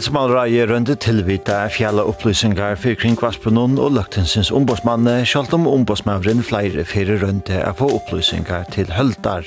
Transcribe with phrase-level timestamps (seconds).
[0.00, 7.20] Helsemalreie rønde tilvita fjalla opplysningar for kringkvaspunnen og Løgtinsens ombudsmanne, sjalt om ombudsmavren flere fyrir
[7.20, 9.44] rønde er få opplysningar til høldar.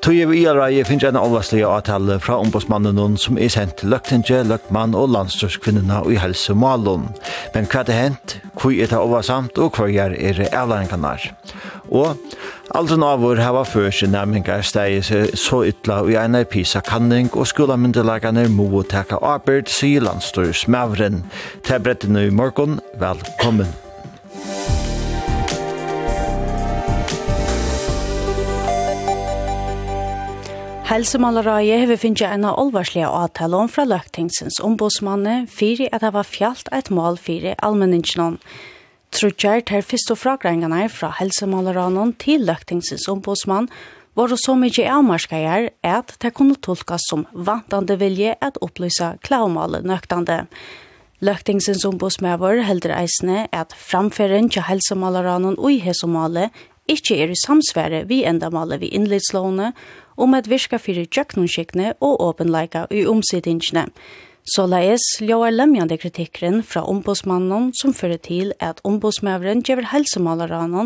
[0.00, 4.46] Tøye vi i reie finnes en avvarslig avtale fra ombudsmannen som er sendt til Løgtinge,
[4.48, 7.10] løgtmann og landstørskvinnerne i Helsemalen.
[7.52, 11.18] Men hva er det hent, hvor er det avvarsamt og hva er det avlæringene?
[11.92, 12.16] Og
[12.76, 18.42] Aldrin avur hava førsi næmingar stegi seg så ytla i einar pisa kanning og skolamyndelagane
[18.52, 21.22] må teka arbeid, sier landstørs mavren.
[21.64, 23.72] Til brettene i morgon, velkommen.
[30.92, 36.92] Helsemalarai hefur finnst eina olvarslega avtale om fra løgtingsens ombudsmanne fyrir at hava fjallt eit
[36.92, 38.42] mål fyrir allmenningsnån.
[39.16, 43.70] Trudjar ter fyrst og fragrengene fra helsemaleranån til løktingsins ombudsmann
[44.18, 50.42] var så mykje avmarskeier at det kunne tolkas som vantande vilje at opplysa klaumalet nøktande.
[51.24, 56.50] Løktingsins ombudsmæver helder eisne at framføren til helsemaleranån og i hesomale
[56.84, 59.72] ikkje er i samsvære vi endamale vi innlidslåne
[60.20, 63.88] om at virka fyrir tjøknonskikkne og åpenleika i omsidingene.
[64.46, 70.84] Så laes ljóar lemjande kritikkren fra ombudsmannen som fører til at ombudsmøveren gjever helsemalaranene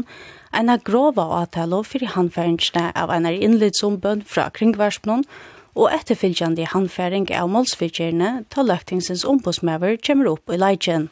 [0.56, 5.26] en av grova avtalo fyrir handfæringsne av en av innlidsombøn fra kringvarspen
[5.76, 11.10] og etterfylgjande handfæring av målsfyrtjerne til løgtingsens ombudsmøver kommer opp i leidjen.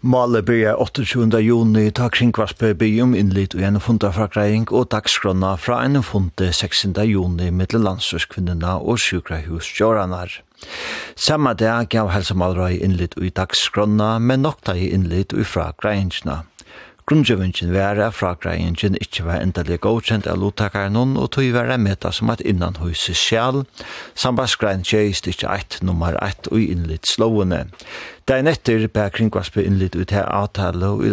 [0.00, 1.42] Male byrja 28.
[1.42, 6.52] juni ta kringvarspe bygjum innlit og en funda fra greiing og dagskrona fra en funde
[6.52, 6.94] 16.
[7.10, 10.44] juni mittel landsurskvinnina og sjukrahusjåranar.
[11.18, 16.44] Samma dag gav helsemalrøy innlitt i dagsgrunna, men nokta i innlitt i fra greinsna.
[17.08, 22.28] var være fra greinsjen ikkje var endelig godkjent av lottakaren og tog være meta som
[22.28, 23.62] at innan hos sjal,
[24.12, 27.62] sambandsgrein tjeist ikkje eit nummer 1 og innlitt slående.
[28.28, 31.06] Dagen etter ber kringkvaspe innlitt ut her avtale og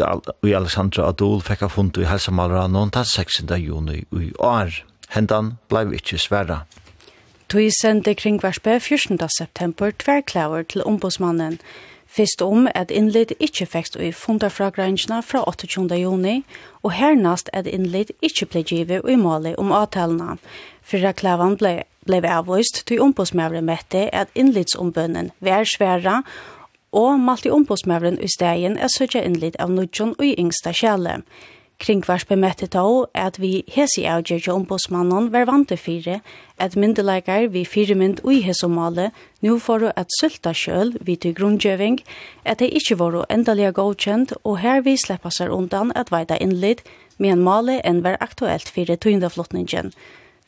[0.43, 3.45] i Alexandra Adol fikk av funnet i helsemalrøy noen den 6.
[3.55, 4.75] juni i år.
[5.15, 6.65] Hendan blei ikkje sverra.
[7.55, 9.19] Tøy sendte kringvarspe 14.
[9.37, 11.59] september tverklaver til ombudsmannen.
[12.05, 15.95] Fyrst om at innlid ikkje fekst i fundarfragrensjene fra 28.
[15.95, 16.43] juni,
[16.83, 20.35] og hernast at innlid ikkje ble givet i målet om avtalena.
[20.83, 26.25] Fyrra klavan ble, ble avvist til ombudsmavren mette at innlidsombønnen vær sværa,
[26.91, 31.21] og malte ombudsmavren i stegen er søtja innlid av nudjon og i yngsta kjæle.
[31.79, 36.19] Kringvars bemøtte då at vi hesi avgjørge ombudsmannen var vant til fire,
[36.57, 41.99] at myndelager vi fire mynd ui hesomale nu for at sulta kjøl vi til grunngjøving,
[42.45, 46.79] at det ikkje var endalega godkjent, og her vi sleppa seg undan at veida innlid,
[47.19, 49.91] en male enn var aktuelt fire tøyndaflottningen.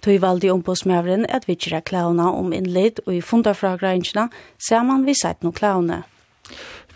[0.04, 5.44] Tøy valdi ombudsmævren at vi kjera klauna om innlid og i fundafragrangina, saman vi seit
[5.44, 6.04] no klauna.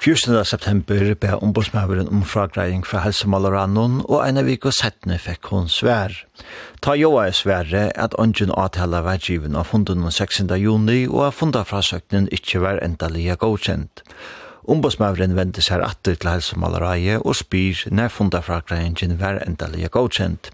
[0.01, 0.45] 14.
[0.45, 5.67] september be ombudsmæveren om fragreiing fra helsemalarannon, og en av vik og settene fikk hun
[5.69, 6.15] svær.
[6.81, 10.49] Ta jo er svære at ungen avtala var given av funden 16.
[10.57, 14.01] juni, og at fundafrasøknen ikke var endelig godkjent.
[14.69, 20.51] Ombudsmavren vendte seg atter til helsemalereiet og spyr når fundafragreingen var endelig godkjent.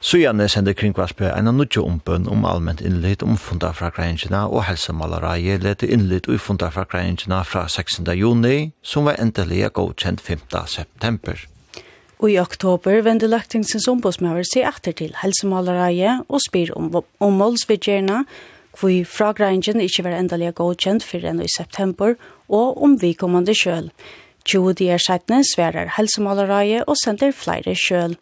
[0.00, 5.88] Sujane sender Kringvarsbø en av nødje ombøn om allment innlitt om fundafragreingene og helsemalereiet lette
[5.90, 8.06] innlitt i fundafragreingene fra 16.
[8.14, 10.46] juni, som var endelig godkjent 5.
[10.66, 11.42] september.
[12.20, 18.24] Og i oktober vende lagtingsens ombudsmaver seg atter til helsemalereiet og spyr om, om målsvidgjerne,
[18.80, 22.16] hvor fragreinjen ikke var endelig godkjent for enn i september,
[22.48, 23.90] og om vi kommande kjøl.
[24.48, 28.16] 20 dier sættene sverer helsemålereie og sender flere kjøl.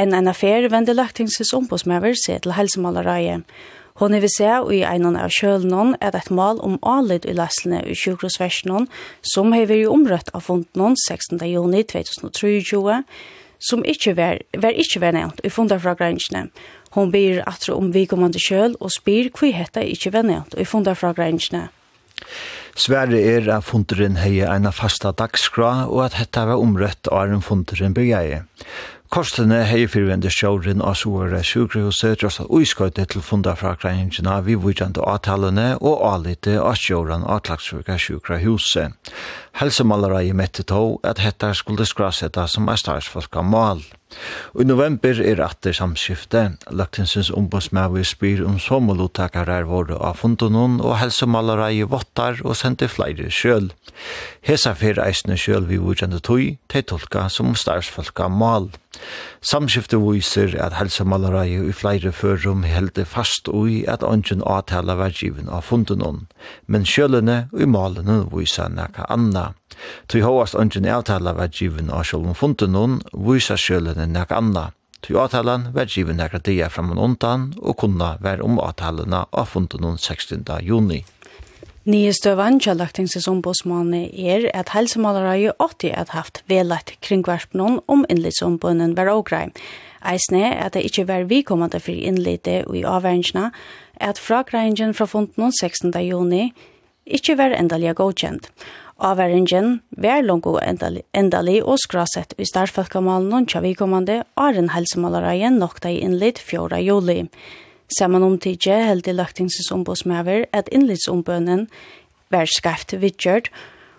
[0.00, 3.42] En en affær vender løgtingses ombudsmøver seg til helsemålereie.
[4.00, 7.96] Hon vil se i en av kjølene er et mal om anledd i leslene i
[7.98, 8.88] sjukrosversjonen,
[9.20, 11.36] som har vært omrøtt av fonden 16.
[11.44, 13.02] juni 2023,
[13.60, 16.48] som ikke var, var ikke var nevnt i fundarfragrensene.
[16.96, 21.68] Hon byr atro om vikommande kjøl og spyr hva hetta ikke var nevnt i fundarfragrensene.
[22.78, 27.44] Sverre er at funderen heie eina fasta dagskra og at hetta var omrøtt av en
[27.44, 28.44] funderen begjeie.
[29.10, 35.02] Kostene hei fyrvende sjåren av sore sjukrehuset drosset uiskøyte til funda fra kreiningene vi vujjande
[35.02, 38.94] avtalene og alite av sjåren av Klagsvika sjukrehuset.
[39.58, 43.82] Helsemalere i Mettetå at hetta skulle skrasetta som er starsfolka mal.
[44.54, 46.42] Og i november er atter samskifte.
[46.70, 53.70] Løgtingsens ombudsmæver spyr om sommerlottakarar våre av fundunnen, og helsemalareie vottar og sender flere sjøl.
[54.46, 58.70] Hesa fer eisne sjøl vi vurgjende tøy, te tolka som starsfolka mal.
[59.40, 65.48] Samskifte viser at helsemalere i flere førum helde fast ui at ongen avtala var given
[65.48, 66.26] av fundunnen,
[66.66, 69.50] men sjølene og malene viser nekka anna.
[70.06, 74.70] Tui hóast ongin avtala var given av sjálfum funden hon, vysa sjölene nek anna.
[75.00, 79.84] Tui avtalan var given nekra dia framman undan, og kunna var om avtalana av funden
[79.84, 80.44] hon 16.
[80.62, 81.04] juni.
[81.88, 89.08] Nye støvann til lagtingsisombåsmålene er at helsemålere 80 har haft velat kringvarspnån om innlidsombånden var
[89.08, 89.46] ågrei.
[90.04, 93.48] Eisne at det ikkje var vikommande for innlite og i avverdingsna,
[93.96, 95.92] at fragreingen fra funden 16.
[96.04, 96.50] juni
[97.08, 98.52] ikkje var endalega godkjent.
[99.00, 106.02] Avværingen vær langt og endelig, og skrasett i starfølkamalen og tjavikommande en helsemalereien nokta i
[106.04, 106.82] innlitt 4.
[106.84, 107.22] juli.
[107.96, 111.66] Saman om tidje held i løgtingses ombudsmæver at innlittsombønnen
[112.30, 113.48] vær skreft vidgjørt,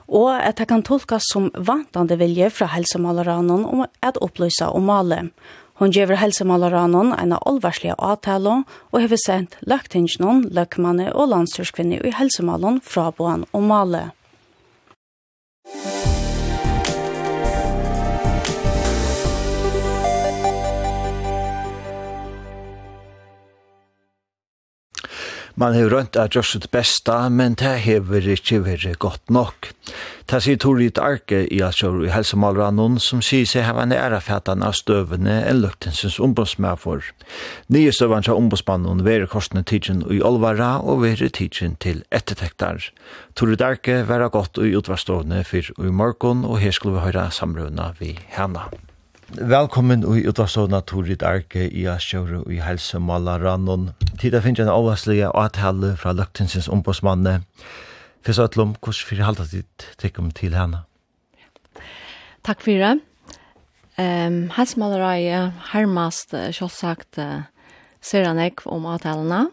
[0.08, 5.34] og at det kan tolkas som vantande vilje fra helsemaleranen om at opplysa om malet.
[5.82, 8.62] Hon gjever helsemaleranen en allvarslige avtale
[8.92, 14.12] og har sendt løgtingsen, løgmanne og landstyrskvinne i helsemalen fra boan om malet.
[15.74, 16.01] Musik
[25.56, 29.54] man har rönt att göra sitt bästa, men det har inte varit gott nog.
[30.26, 34.78] Det sier Torit Arke i Altsjøru i Helsemalranon, som sier seg hava næra fætan av
[34.78, 37.04] støvene enn luktinsens ombudsmær for.
[37.68, 42.92] Nye støvene fra ombudsmannen veri korsne tidsen i Olvara og veri tidsen til ettertektar.
[43.36, 47.92] Torit Arke vera godt i utvarstående fyr i morgon, og her skulle vi høyra samrøvna
[48.00, 48.70] vi hana.
[49.32, 53.94] Velkommen i utavstående Torit Arke i Asjøru i Helsemala Rannon.
[54.20, 57.38] Tida finnes en avvarslige avtale fra Løgtinsens ombudsmanne.
[58.28, 60.84] Fyrst og utlom, hvordan fyrir halda ditt tikkum til henne?
[62.44, 63.00] Takk fyrir.
[63.96, 67.48] Um, Helsemalareie hermast kjolsagt uh,
[68.04, 69.46] ser han ek om avtalene.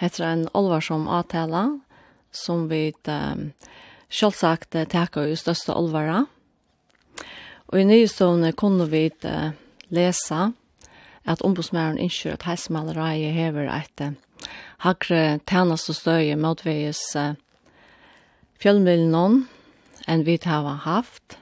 [0.00, 1.66] Heter en olvarsom avtale
[2.32, 3.50] som vi um,
[4.08, 6.32] kjolsagt uh, takker i største olvaret
[7.72, 9.54] Og i nyhetsstående kunne vi uh,
[9.88, 10.50] lese
[11.24, 14.12] at ombudsmæren innskjør at heisemaleriet hever et uh,
[14.84, 17.32] hakre tjenest og støye motveis uh,
[18.60, 19.46] fjellmiddelen
[20.08, 21.38] enn vi har haft.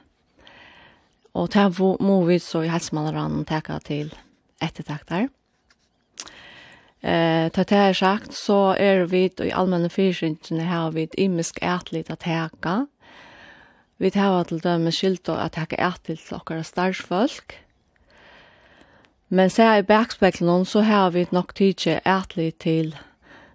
[1.33, 4.11] Og det må vi så i helsemaleren teka til
[4.61, 5.27] ettertakter.
[7.01, 11.57] Eh, ta det er sagt, så er vi i allmenne fyrsynene har vi et imisk
[11.65, 12.85] ætlig å teka
[14.01, 17.53] Vi tar til dem med skyld at jeg er til til dere starsfolk.
[19.29, 22.95] Men så i bakspeklen så har vi nok tidlig ærtlig til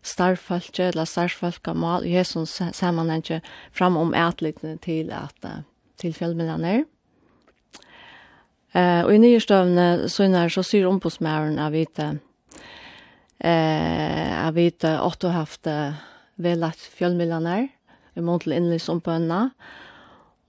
[0.02, 2.06] starfolk eller starfolk av mal.
[2.06, 3.40] Jesus ser man ikke
[3.72, 5.64] fram om ærtligene til, at,
[5.98, 6.84] til fjellmillene.
[8.74, 12.18] Uh, og i nye støvne så så sier ombudsmæren av vite
[13.44, 15.66] uh, av vite åtte haft
[16.36, 17.68] velagt fjellmillene
[18.16, 19.50] i måned til innlys om bønner.
[19.50, 19.85] Uh,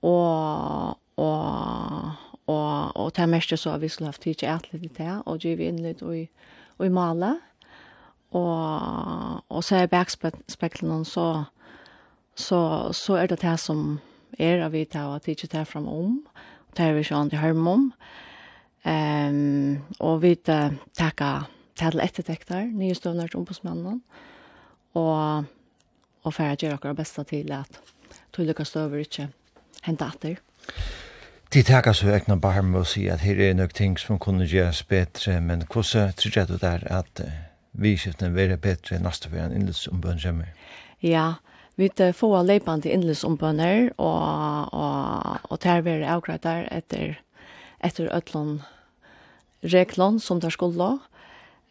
[0.02, 2.12] og og
[2.48, 5.68] og og ta mest så vi skulle haft tid til lite där och ge vi
[5.68, 6.28] in lite och
[6.78, 7.40] och i mala
[8.30, 11.44] och och så är backspegeln så
[12.36, 14.00] så så är det det som
[14.38, 16.25] är av vi tar att tidigt där fram om
[16.74, 17.92] tar vi så till hem om
[18.84, 20.36] ehm och vi
[20.94, 24.01] tacka till eftertäktar nya stövnar som på smannen
[24.94, 25.44] och
[26.22, 27.82] och för att göra vårt bästa at att
[28.32, 29.04] tulika stöver
[29.88, 30.38] hent atter?
[31.53, 34.46] De takker så ekna bare med å si at her er nok ting som kunne
[34.46, 37.22] gjøres bedre, men hvordan tror du der at
[37.72, 40.51] vi skiftene være bedre neste for en innløsombøn kommer?
[41.01, 41.39] Ja,
[41.77, 47.20] vi får leipende innløsombønner, og, og, og der vil jeg akkurat der etter,
[47.86, 48.58] etter øtlån
[49.63, 50.98] reglån som der skulle.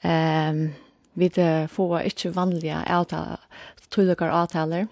[0.05, 0.75] Um,
[1.15, 1.31] vi
[1.69, 3.41] får ikke vanlige avtaler,
[3.91, 4.87] tydeligere avtaler,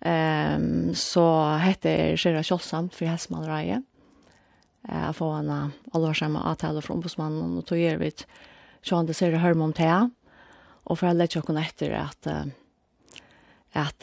[0.00, 3.82] Ehm så heter Sherra Kjolsam för Hesman Raje.
[4.88, 8.24] Eh få en allvarsamma avtale från ombudsmannen och tog er vid
[8.90, 10.10] han det ser hör om te.
[10.84, 12.26] Och för alla tjocken efter att
[13.72, 14.02] att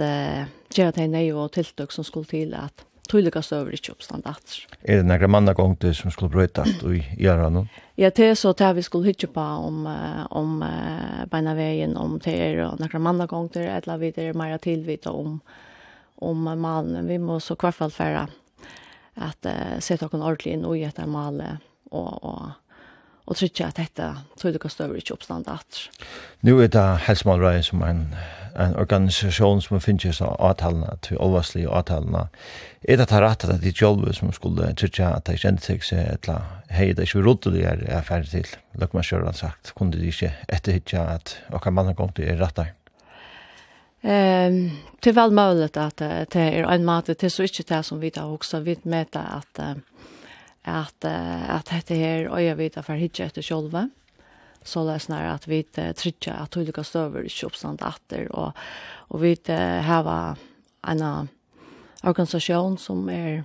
[0.69, 4.55] göra det nej och tilltök som skulle till att tydliga över i oppstand at.
[4.81, 7.67] Är det några manna gång det som skulle bryta at i gjør det?
[7.95, 9.87] Ja, det är så att vi skulle hitta på om,
[10.29, 14.57] om uh, beina vägen om det och noen mann gang til, eller vi er mer
[14.57, 15.66] tilvita om uh,
[16.23, 18.27] om malen, vi må så i hvert fall fære
[19.17, 21.59] at uh, sette noen ordentlig inn og gjette malen
[21.91, 22.47] og, og
[23.27, 24.07] og trykker at dette
[24.39, 25.81] tror du kan støve ikke oppstand at.
[26.47, 28.05] Nå er det Helsemalreien som en,
[28.55, 32.27] en organisasjon som finner seg avtalene, til overslige avtalene.
[32.87, 36.03] Er det rett at det er jolve som skulle trykke at det kjente seg seg
[36.05, 36.53] eller annet?
[36.71, 40.07] hei, det er ikke rodeligere er ferdig til, løk man selv har sagt, kunne de
[40.07, 42.76] ikke etterhytja at okker mannen kom til er rett der?
[44.01, 47.99] Ehm till väl möjligt att det är en mat det är så inte det som
[47.99, 49.59] vi tar också vi mäta att
[50.61, 51.05] att
[51.49, 53.89] att det här och jag vet att för hitcha efter själva
[54.63, 55.63] så läs när att vi
[55.95, 58.51] trycka att olika stöver i köpsand åter och
[59.09, 59.37] och vi
[59.85, 60.35] har
[60.81, 61.27] en
[62.03, 63.43] organisation som är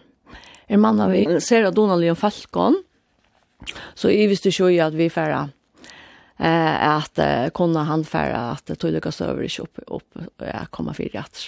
[0.67, 2.83] en man av ser att Donald Leon Falcon
[3.95, 5.49] så i visst ju att vi färra
[6.43, 11.05] eh att eh, kunna handfära att tog lyckas över i upp upp ja komma för
[11.05, 11.39] rätt.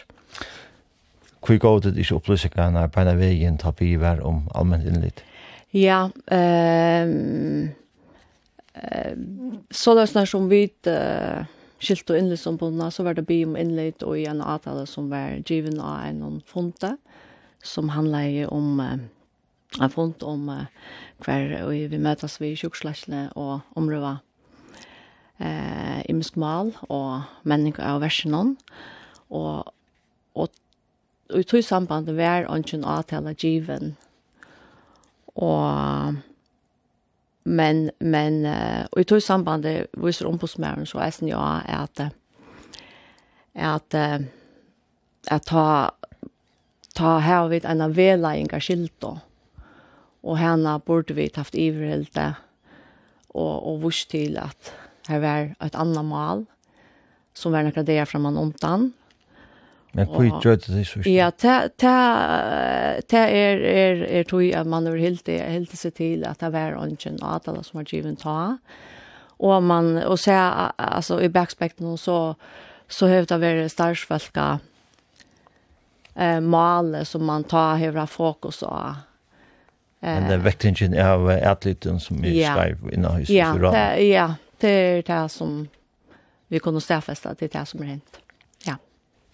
[1.42, 5.24] Kvi går det i upplösningarna på den vägen tar vi var om allmänt inlit.
[5.70, 7.68] Ja, ehm
[8.74, 9.16] eh
[9.70, 11.44] så där som vi eh
[11.84, 14.86] skilt och innløs som på så var det by om inlit och i en atal
[14.86, 16.96] som var given av en fonte,
[17.62, 20.64] som handlet om eh, en fond om eh,
[21.20, 22.56] kvar vi mötas vi i
[23.34, 24.18] och og
[25.38, 28.54] eh, imisk mal og menning av versen og,
[29.30, 29.64] og,
[30.34, 30.50] og
[31.34, 33.96] i tog samband var ønsken avtale given
[35.34, 36.14] og
[37.44, 39.66] men men uh, og i tog samband
[40.00, 42.00] viser ombudsmannen så er ja at
[43.54, 43.94] at
[45.30, 45.90] at ta
[46.94, 49.18] ta her vid en vela engagilt då.
[50.20, 52.34] Och henne burde vi haft iverhälta
[53.28, 54.72] och och vurs till att
[55.08, 56.44] Her var et annet mal,
[57.36, 58.92] som var noen dager fra man omtann.
[59.94, 61.04] Men hva gjør det det så?
[61.06, 66.50] Ja, det er, er, er tog at man har helt helt seg til at det
[66.54, 68.56] var ønsken og at alle som har givet ta.
[69.38, 72.34] Og man, og se, altså i backspekten så,
[72.88, 74.46] så har det vært størstfølge
[76.16, 79.04] eh, male som man tar hevra fokus av.
[80.02, 82.54] Eh, Men det er vektingen av atlyten som er ja.
[82.54, 83.34] skrev innan huset.
[83.36, 84.28] Ja, det, ja,
[84.60, 85.64] til det som
[86.48, 88.20] vi kunne stedfeste til det som er hent.
[88.66, 88.76] Ja.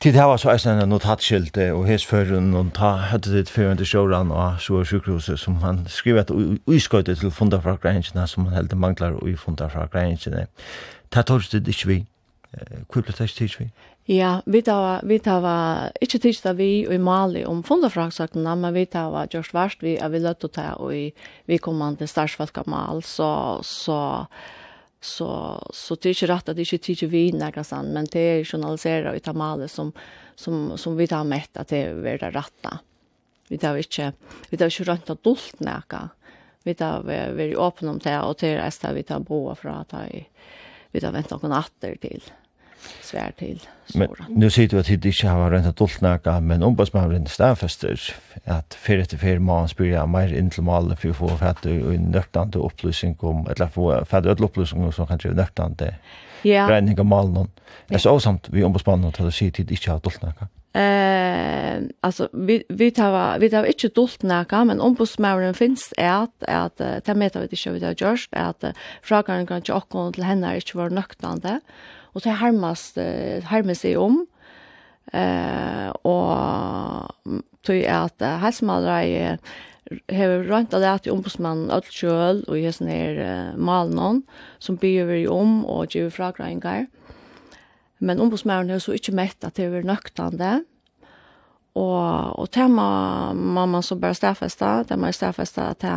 [0.01, 3.77] Tid her var så eisen en notatskilt, og hes føren, og ta høyde ditt føren
[3.77, 6.31] til sjåren og så sjukhuset, som han skrev et
[6.67, 10.47] uiskøyde til funda fra grensene, som han heldig manglar ui funda fra grensene.
[11.13, 12.05] Det tar det ikke vi.
[12.91, 13.71] Hvor ble det ikke vi?
[14.11, 15.45] Ja, vi tar vi tar
[16.03, 19.85] ikke tids da vi og i Mali om fundafraksakene, men vi tar var just verst
[19.87, 20.91] vi er vi løtt å ta og
[21.47, 24.01] vi kommer til starsfalka mal, så, så
[25.01, 28.21] så så det är inte rätt att det inte tycker vi några sån men det
[28.21, 29.93] är journaliserat utav male som
[30.35, 32.79] som som vi tar mätt att det är det rätta.
[33.49, 34.13] Vi tar inte
[34.51, 36.09] vi tar inte rätt att dolt näka.
[36.63, 39.75] Vi tar vi är öppna om det och det är det vi tar bo från
[39.75, 39.95] att
[40.91, 42.23] vi tar vänta någon åter till
[43.03, 43.61] svär till.
[43.95, 48.01] Men nu ser du att det inte har rent adult näka, men ombudsmannen stäfester
[48.45, 51.99] att för ett för man spyr mer in till mal för få för att du
[51.99, 55.95] nöktande upplysning om eller få för att upplysning som kanske nöktande.
[56.43, 56.71] Ja.
[56.71, 57.51] Ränning mal någon.
[57.87, 60.49] Det är så samt vi ombudsmannen att det ser till inte har adult näka.
[60.73, 66.43] Eh, alltså vi vi tar vi tar inte dolt näka, men ombudsmannen finns är att
[66.43, 68.65] att ta med att det inte vi har gjort att
[69.03, 71.61] frågan kan ju också till henne är inte var nöktande.
[72.15, 74.25] Og så uh, harmas seg om.
[75.11, 77.11] Eh, og
[77.67, 79.41] tøy at helsemalere er
[80.13, 84.21] har rønt av det at ombudsmannen alt kjøl og gjør sånne her uh, malen
[84.63, 86.85] som byr vi om og gjør fragrøyngar.
[87.99, 90.61] Men ombudsmannen har så ikke mett at det er nøktende.
[91.75, 92.87] Og, og det må
[93.35, 95.97] man, man så bare stedfeste, det må stedfeste at det,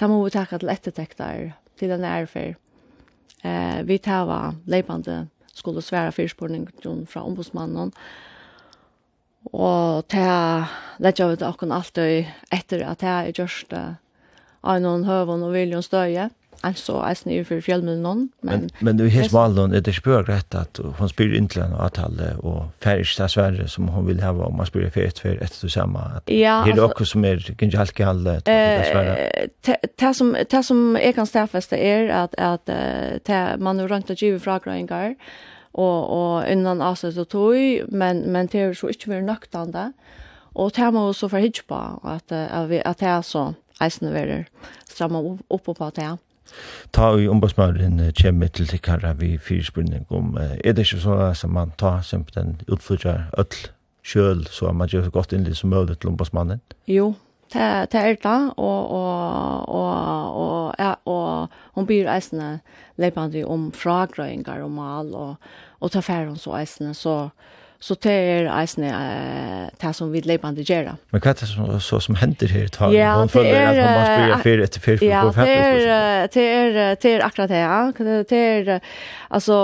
[0.00, 2.56] det må vi takke til ettertekter til den ærfer.
[3.44, 5.26] Eh, vi tar leipande
[5.58, 7.92] skulle svære fyrspårningen fra ombudsmannen.
[9.52, 10.26] Og det
[11.02, 15.84] lette jeg ut akkurat alltid etter at jeg er gjørst av noen høven og viljen
[15.84, 16.28] støye
[16.60, 20.80] alltså alltså nu för fjällmen någon men men du hes Malon det spör rätt att
[20.98, 24.66] hon spyr inte en avtal och färs där Sverige som hon vill ha om man
[24.66, 27.78] spyr för ett för ett och samma att ja, det är också som är kanske
[27.78, 28.40] allt kan det
[29.96, 34.22] det som det som är kan stäffast är att att at, man har runt att
[34.22, 35.14] ge frågor
[35.72, 39.92] och och innan alltså så tog men men det är så inte mer nöktande
[40.52, 44.12] och det man så för hitch på att att vi att det är så Eisen
[44.12, 44.46] verer
[44.84, 46.18] stramma opp på det
[46.92, 51.72] ta i ombudsmannen kommer til tikkara vi fyrspurning om er det ikke så som man
[51.78, 53.68] tar som den utfordrar öll
[54.08, 56.60] kjøl så man gjør så godt innlig som mulig til ombudsmannen?
[56.88, 57.14] Jo,
[57.52, 62.58] det, det er det, og, og, og, og, ja, og hun byr eisene
[62.96, 65.34] leipende om fragrøyngar og mal, og,
[65.80, 67.28] og ta færre hun så eisene, så,
[67.78, 70.96] Så det er eisne uh, det som vi leipande gjerra.
[71.14, 72.66] Men hva er det som, så, som hender her?
[72.74, 75.84] Ta, ja, hun det er, at man spyrir fyrir etter fyrir fyrir ja, fyrir fyrir
[76.34, 77.78] det er, det er akkurat det, ja.
[78.26, 78.80] Det er,
[79.30, 79.58] altså,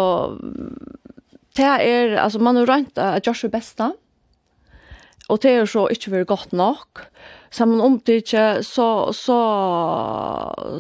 [1.59, 3.91] det er, altså, man har rønt at Joshua besta,
[5.29, 7.09] og det er så ikke vært godt nok.
[7.51, 9.41] Sammen om det ikke, så, så,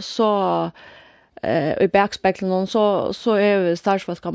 [0.02, 0.30] så,
[1.42, 4.26] eh, i bakspeklen, så, så er vi startsvalgt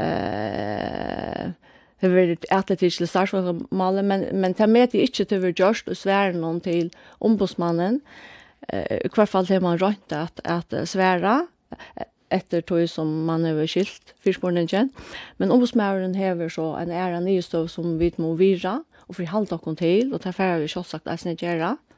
[0.00, 1.52] eh,
[2.00, 5.90] det var et atletisk til statsformålet, men, men det med det ikke til vi gjørst
[5.92, 6.90] og svære noen til
[7.20, 8.00] ombudsmannen,
[8.70, 11.42] i hvert fall til man rønt at, at svære,
[12.30, 14.94] etter tog som man har skilt fyrsporene kjent.
[15.38, 18.78] Men ombudsmannen hever så en ære nye støv som vi må vira,
[19.08, 21.74] og for forhalte dere til, og det er ferdig vi selvsagt er snedgjere.
[21.74, 21.89] Mm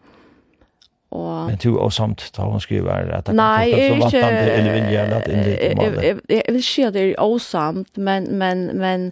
[1.13, 4.55] Og, Men du og samt da hun skriver at det nei, kan få så vantande
[4.57, 6.07] eller vilja eller at innlitt målet?
[6.07, 9.05] Jeg, jeg, vil si at det er åsamt, men, men, men,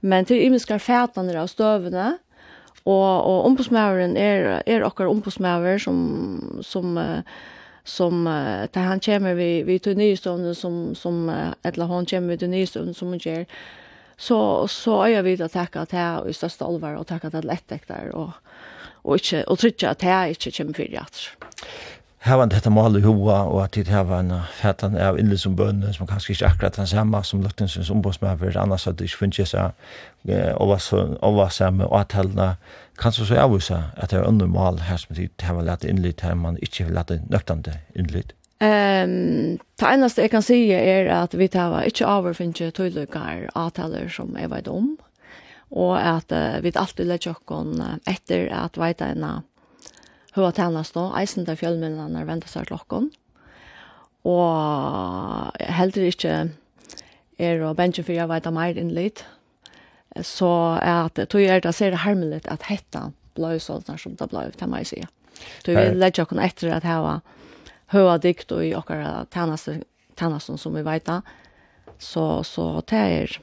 [0.00, 2.12] men til imenskar fætene av støvene,
[2.84, 5.98] og, og ombudsmæveren er, er okkar ombudsmæver som,
[6.62, 6.94] som,
[7.84, 12.54] som uh, han kommer vi, vi til nystående som, som eller han kommer vi til
[12.54, 13.44] nystående som hun gjør,
[14.16, 18.14] så, så er jeg vidt å takke til i største alvor og takke til ettekter
[18.14, 18.77] og, og
[19.08, 21.30] og, ikke, og trykker at jeg ikke kommer fyrir det.
[22.18, 25.38] Her var dette mål i hoa, og at det her var en fætan av innlig
[25.38, 29.20] som bønne, som kanskje ikke akkurat den samme som Løgtingsens ombudsmøver, annars hadde det ikke
[29.22, 29.70] funnet seg
[30.58, 32.50] over samme og avtalene.
[32.98, 36.16] Kanskje så avvisa at det er under mål her som det her var lett innlig,
[36.20, 38.26] her man ikke vil lett nøktende innlig.
[38.60, 44.34] Ehm, det eneste jeg kan si er at vi tar ikke overfinnet tøylykker avtaler som
[44.34, 44.96] jeg vet om,
[45.70, 49.44] og at uh, vi alltid lett jokken etter at veit en av
[50.38, 53.08] hva tjenest nå, eisen der fjellmennene venter seg klokken,
[54.28, 56.34] og heldur ikke
[57.38, 59.24] er å bensje for jeg vet meir inn litt,
[60.24, 64.48] så er at tog er det ser hermelig at hetta blei sånn som det blei,
[64.58, 65.02] kan man jo si.
[65.62, 67.20] Så vi legger oss etter at hava
[67.94, 69.78] høa dikt og i okkara tjeneste,
[70.18, 71.08] tjenesten som vi vet,
[71.98, 73.38] så, så det er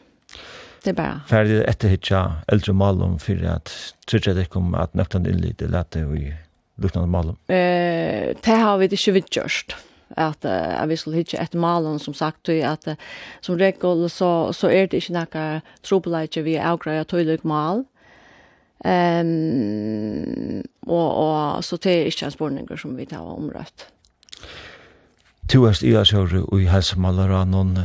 [0.85, 1.21] Det er bare.
[1.25, 2.21] Ferdig etterhitja
[2.53, 3.73] eldre malum for at
[4.05, 6.29] trykker det ikke om at in innlitt er lette i
[6.77, 7.37] luktene malum.
[7.49, 9.73] Eh, det har vi ikke vidt gjørst
[10.15, 12.93] at uh, vi skulle hitje et malen som sagt tog at uh,
[13.41, 17.81] som regel så, så er det ikke noe trobeleidje vi avgreier tøylig mal
[18.85, 23.89] um, og, og så det er ikke en spurninger som vi tar omrøtt
[25.49, 27.77] Tu erst i asjøru og i helsemalera noen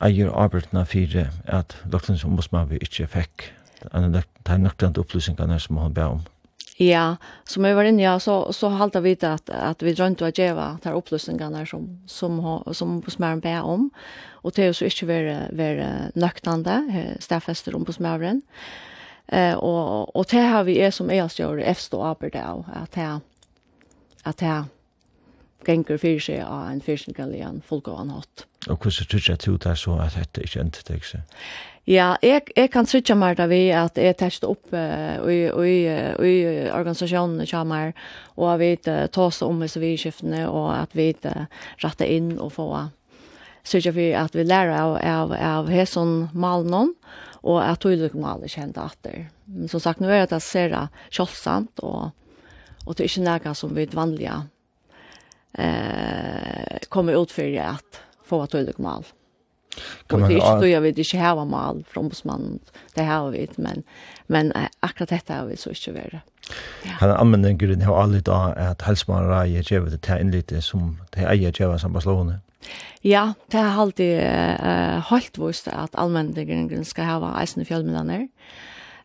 [0.00, 1.24] eier arbeidene for
[1.60, 3.48] at Løgtens ombudsmann vi ikke fikk
[3.92, 6.20] de nøktende opplysningene som han ber om.
[6.80, 10.24] Ja, som jeg var inne, ja, så, så halte jeg vite at, at vi drømte
[10.24, 12.38] å gjøre de opplysningene som, som,
[12.72, 13.90] som ombudsmannen ber om,
[14.40, 16.78] og til å så ikke være, være nøktende,
[17.20, 18.40] stedfester ombudsmannen.
[19.28, 22.96] Eh, og, og til har vi er som er større, efter og arbeid av, at
[22.96, 23.20] jeg,
[24.24, 24.64] at jeg,
[25.66, 28.46] gengur fyrir seg av en fyrsinkalian fullgåan hatt.
[28.68, 31.22] Og hvordan tror jeg til det så at dette ikke endte deg seg?
[31.88, 35.76] Ja, jeg, jeg kan trykke meg da vi at jeg testet opp uh, i, i,
[35.88, 36.34] i
[36.68, 37.94] organisasjonen kommer,
[38.36, 41.48] og at vi uh, oss om i sivilskiftene, og at vi uh,
[41.82, 42.90] retter inn og får
[43.70, 46.94] trykker vi at vi lærer av, av, av hæsson malen,
[47.42, 49.28] og at vi lukker malen kjent etter.
[49.50, 52.12] Men som sagt, nå er det at ser det kjølsamt, og,
[52.86, 54.42] og det er ikke noe som vi vanlige
[55.52, 59.04] eh, kommer ut för att få att tydligt mal.
[60.06, 62.58] Kan man, och det inte, jag vet inte hur mal från ombudsmannen,
[62.94, 63.82] det har vi men,
[64.26, 66.20] men akkurat detta har vi så inte vara.
[66.82, 66.90] Ja.
[67.00, 71.00] Han använder grunden har aldrig då att hälsman rajer tjevet det till en lite som
[71.10, 72.40] det är ju tjevet som Barcelona.
[73.00, 77.62] Ja, det har alltid eh hållt vist att allmänningen ska ha isen
[78.10, 78.28] i.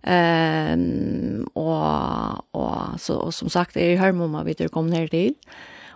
[0.01, 5.33] Ehm och och så och som sagt är ju hörmomma vi det kom ner till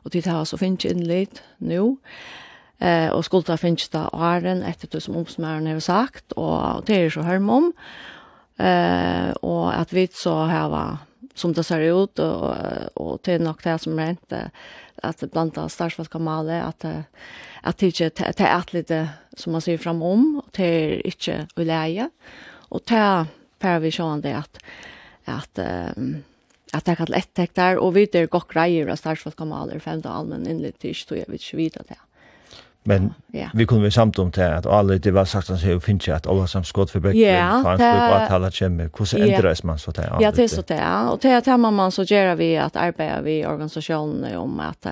[0.04, 1.96] og tid har så finnes inn litt nå,
[2.80, 7.14] eh, og skulda finnes det åren etter det som omsmøren har sagt, og det er
[7.14, 7.70] så hørm om,
[8.60, 11.00] eh, og at vi så har
[11.40, 12.56] som det ser ut, og,
[13.00, 17.06] og det er nok det som rent, at det blant annet startsvartkamalet, at,
[17.64, 18.92] at det ikke det er alt litt
[19.40, 22.10] som man sier framom, og det er ikke uleie,
[22.70, 23.92] og det er per vi
[24.24, 24.60] det at,
[25.28, 25.64] at
[25.98, 26.24] um,
[26.74, 30.02] at det kan lätt där och vi det godt greier av starta komma alla fem
[30.02, 31.96] då allmän inlit till så jag vet inte vidare det.
[32.84, 33.50] Men ja.
[33.54, 36.28] vi kunde väl samt om det att alle det var sagt att finner ikke at
[36.28, 39.80] alle som skott för ja, for han det bare tale kemmer hur så ändras man
[39.80, 40.18] så där.
[40.22, 41.12] Ja, det är så där.
[41.12, 44.88] Och det här man man så gör vi att arbeta vi i organisasjonene om att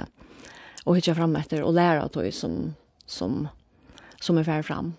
[0.83, 3.47] och hitta fram efter och lära att det som som
[4.21, 4.93] som er ferdig fram.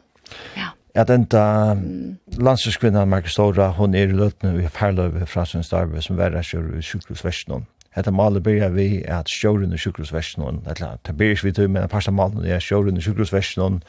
[0.57, 2.19] Ja at enda mm.
[2.43, 6.79] landslagskvinnan Marcus Stora, hon er i løtene vi perløyve fra sin starve som verre kjører
[6.79, 7.67] i sjukhusversjonen.
[7.97, 11.95] Hetta malet byrja vi at sjøren i sjukhusversjonen, eller det byrja vi til, men parsta
[11.97, 13.81] parste malen er sjøren i sjukhusversjonen,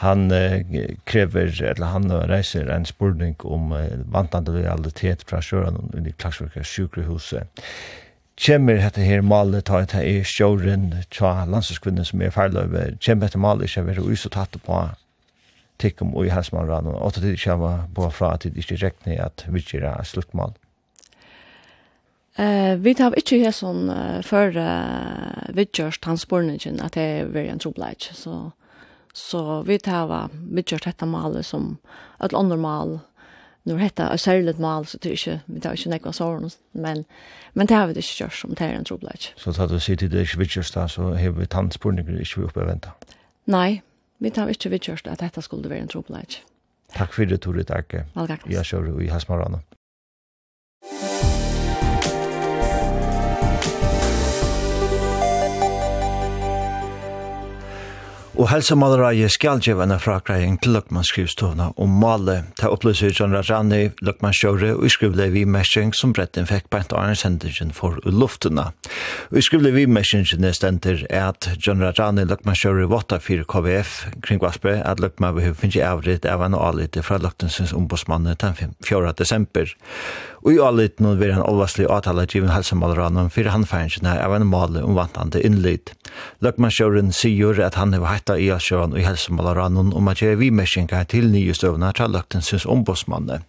[0.00, 0.62] han eh,
[1.04, 7.66] krever, eller han reiser en spurning om eh, vantande realitet fra sjøren under Klagsverket sjukhuset
[8.40, 13.28] kjemmer hette her malet ta et her i sjåren tja landslagskvinnen som er ferdeløyve, kjemmer
[13.28, 14.78] hette malet ikke være uisotatt på
[15.80, 19.18] tikkum og i helsmanran, og at det ikke var på fra at det ikke rekne
[19.24, 20.54] at vi ikke er sluttmål?
[22.38, 27.32] Uh, vi tar ikke her sånn uh, før uh, vi gjørs transportningen at det er
[27.34, 28.06] veldig en trobleik.
[28.16, 28.52] Så,
[29.12, 31.74] så vi tar vi gjørs dette malet som
[32.22, 33.00] et andre mal.
[33.68, 36.54] Nå er dette et særlig mal, så det er ikke, vi tar ikke nekva såren.
[36.72, 37.04] Men,
[37.52, 39.32] men det har vi ikke gjørs som det er en trobleik.
[39.36, 42.48] Så tar du sier til det ikke vi da, så har vi transportningen ikke vi
[42.48, 42.94] oppe å vente?
[43.50, 43.82] Nei,
[44.20, 46.42] vi tar ikke vidkjørst at dette skulle være en tropleik.
[46.94, 48.04] Takk for det, Tore Takke.
[48.16, 48.54] Velgaknes.
[48.54, 49.62] Jeg kjører i Hasmarana.
[50.84, 51.49] Takk.
[58.40, 64.70] Og helsemalereiet skal gjeve en frakreiing til Løkmannskrivstovna om male Ta opplyser John Rajani, Løkmannsjåre
[64.78, 68.70] og skrivle vi mestring som bretten fikk på en annen Sendingen for luftene.
[69.28, 73.92] Og skrivle vi mestringen er stender at John Rajani, Løkmannsjåre, votta 4 KVF
[74.24, 78.56] kring Vasper at Løkman vil finne avritt av en avlitt fra Løkmannsins ombudsmannen den
[78.88, 79.12] 4.
[79.20, 79.68] desember.
[80.40, 84.46] Og i allit nå vil han overslig avtale given helsemalranen for handfæringen her av en
[84.48, 85.92] male om vantande innlid.
[86.40, 91.04] Løkmannsjøren sier at han har hetta i alsjøren og i helsemalranen om at gjøre vimerskjengar
[91.12, 93.44] til nye støvna til løktensins ombudsmannet.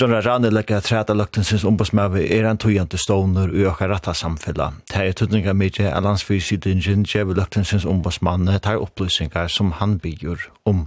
[0.00, 4.72] John Rarane legger at træta løktensins ombudsmannet er en tøyante ståner og øker retta samfella.
[4.88, 10.86] Det er tøtninga mykje at landsfysidingen gjør løktensins ombudsmannet tar opplysningar som han bygger om.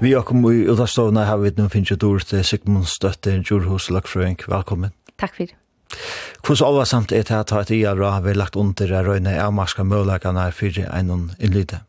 [0.00, 3.88] Vi har kommet i Ullastående her vidt nå finnes jo dår til Sigmund Støtte, Djurhus
[3.90, 4.36] Løkfrøyng.
[4.46, 4.92] Velkommen.
[5.18, 5.56] Takk for det.
[6.46, 9.50] Hvordan alle samt er det at et IA har vært lagt under av røyne av
[9.52, 11.80] maska mølagene her for en innlyde?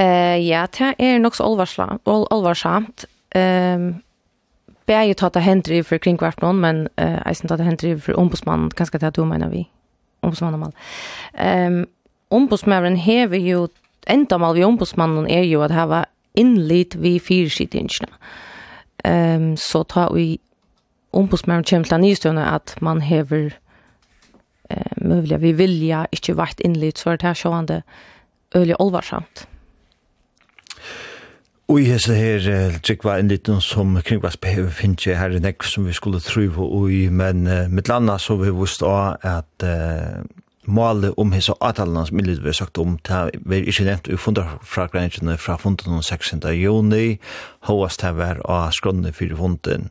[0.00, 3.04] Uh, ja, det er nok så alvarsamt.
[3.36, 4.00] Um,
[4.88, 5.98] Begge tatt tata hendri for
[6.40, 9.68] någon men eh eisen tata hendri for ombudsmannen, ganske det du mener vi,
[10.22, 10.72] ombudsmannen.
[11.36, 11.86] Um,
[12.30, 13.68] ombudsmannen hever jo,
[14.06, 16.04] enda mal vi ombudsmannen er jo at hava
[16.38, 18.10] innlit vi fyrskittingene.
[19.04, 20.38] Um, så ta vi
[21.12, 23.50] ombudsmannen kommer til nystående at man hever
[24.70, 27.82] eh, mulig vi vilja ikke vært innlit, så er det her sjående
[28.56, 29.46] øyelig olvarsamt.
[31.68, 35.86] Og i hese her var en liten som kringvarsbeheve finnes jeg her i nekv som
[35.86, 40.24] vi skulle tryve og i, men uh, mitt landa så vi vust også at uh,
[40.66, 45.38] målet om hese avtalans millet vi har sagt om, det var ikke nevnt i fundarfragræningene
[45.38, 46.34] fra funden den 6.
[46.54, 47.18] juni,
[47.66, 49.90] hovast det var av skrønne fyrir funden,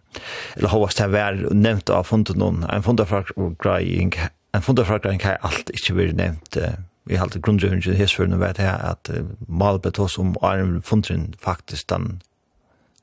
[0.56, 4.16] eller hovast det var nevnt av funden en fundarfragræning,
[4.54, 6.58] en fundarfragrænning har alt ikke vært nevnt
[7.06, 11.34] vi har halte grundrøvingen til hessførende vet jeg at uh, målet ble om Arne Fundren
[11.42, 12.22] faktisk den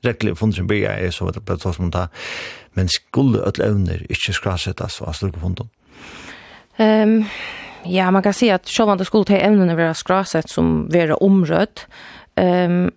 [0.05, 2.07] rekkelig Fundren bygger er så ble tås om det
[2.73, 5.69] men skulle ødel evner ikke skrasettes av slukke Fundren
[6.79, 7.25] Ehm
[7.83, 11.87] ja, man kan se att själva skulle ta ämnena vara skrasat som vara omrött.
[12.35, 12.91] Ehm um,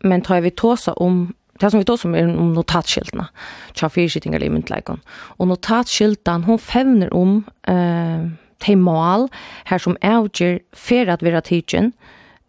[0.00, 3.28] men tar vi tåsa om det som vi tåsa om är om notatskiltarna.
[3.74, 5.00] Tja fyrskittingar i myndleikon.
[5.08, 9.28] Och notatskiltan, hon fevner om eh, te mål
[9.64, 11.92] här som avgör för att vara tidsen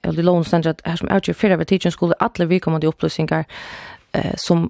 [0.01, 2.79] eller lån ständer att här som avgör för att vara tidsen skulle alla vi komma
[2.79, 2.91] till
[4.11, 4.69] eh, som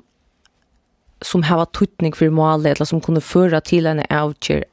[1.21, 4.65] som hava tutning för målet eller som kunde föra till en avgör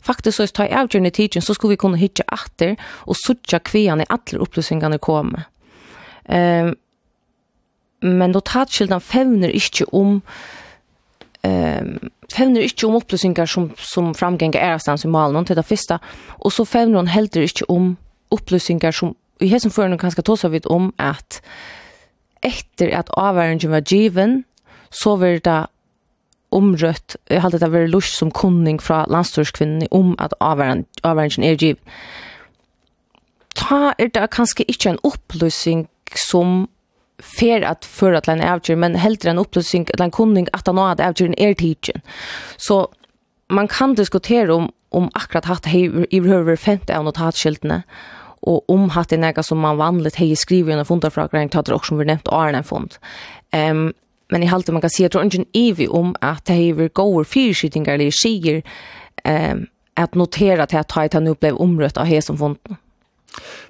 [0.00, 4.00] Faktisk så er det avgjørende tidsen, så skulle vi kunne hitte atter og suttje kvian
[4.00, 5.46] i alle opplysningene komme.
[6.28, 6.74] Um,
[8.02, 10.20] men notatskildan fevner ikke om
[11.46, 11.92] um,
[12.32, 15.98] fevner ikke om opplysningar som, som framgengar stans i malen til det første,
[16.38, 17.94] og så fevner hun heller ikke om
[18.34, 21.40] opplysningar som i hessen føren kanskje ta seg vidt om at
[22.44, 24.44] etter at avværingen var given,
[24.90, 25.58] så var det
[26.54, 31.76] omrøtt, jeg halte det varit lust som kunning fra landstørskvinnen om at avværensen er giv.
[33.56, 36.66] Ta er det kanskje ikke en opplysning som
[37.20, 40.78] fer at før at en avgjør, men heldre en opplysning, at en kunning at han
[40.78, 42.02] at avgjøren er tidsen.
[42.58, 42.86] Så
[43.50, 47.82] man kan diskutere om, om akkurat hatt i høver femte av notatskiltene,
[48.46, 51.66] og om hatt er noe som man vanligt hei skriver under fundet fra att tatt
[51.66, 52.98] det også som vi nevnt, og er en fond.
[53.52, 53.92] Um,
[54.30, 57.94] men i halter man kan se att ungen evi om att det är goer fyrskjutningar
[57.94, 58.62] eller skier
[59.24, 62.76] ehm att notera att jag tar han upplev omrött av som fonden.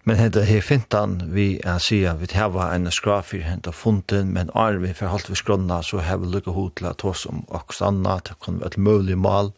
[0.03, 4.79] Men hetta her fintan vi er sia vi hava ein skrafir henta funten men ar
[4.83, 8.61] vi for halt vi skronna så hava lukka hotla tors om og sanna til kun
[8.63, 9.51] vet møglig mal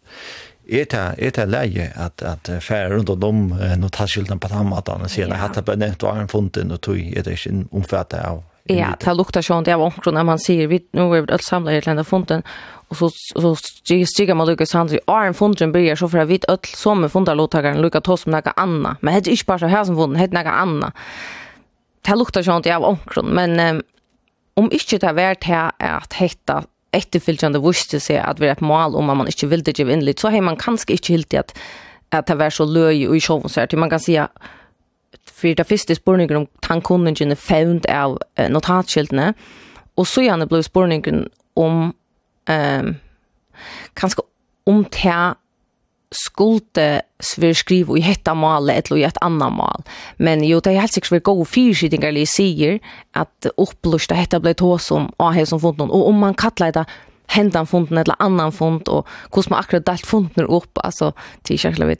[0.68, 5.62] eta eta leje at at fer rundt om notaskiltan på tamatan og sier at hata
[5.62, 9.64] på nett var ein funten og tog er det ikkje omfatta av Ja, det luktar
[9.64, 12.42] det er omkron, när man ser vi nu vi alt samlet i lända fonten
[12.88, 13.56] och så så
[14.06, 17.82] stiger man Lucas Hans i en fonten börjar så för vi alt som med fontalåtagaren
[17.82, 18.96] Lucas Toss med några annet.
[19.00, 20.92] Men det är inte bara så här som funden, det er några annet.
[22.02, 23.82] Det luktar det er omkron, men
[24.54, 28.94] om inte det värt här är att hitta efterfylgjande vuxte sig att vara ett mål
[28.94, 31.58] om man inte vill det ge in lite så har man kanske inte helt att
[32.10, 34.28] att det var så löj och i showen så här man kan säga
[35.38, 39.34] för det första spårningen om tankunnen found av uh, notatskiltene,
[39.98, 41.92] Och så gärna blev spårningen om
[42.50, 42.96] um,
[43.94, 44.22] kanske
[44.66, 45.34] om til
[46.10, 49.82] skulle svär skriva i hetta mal eller i ett annat mal.
[50.16, 52.78] Men jo det är helt säkert vi går fyrsidingar li säger
[53.12, 56.84] att upplusta hetta blev tå som ah här som funden och om man kallar det
[57.26, 61.86] hända funden eller annan fund och hur man akkurat dalt funden upp alltså det är
[61.88, 61.98] jag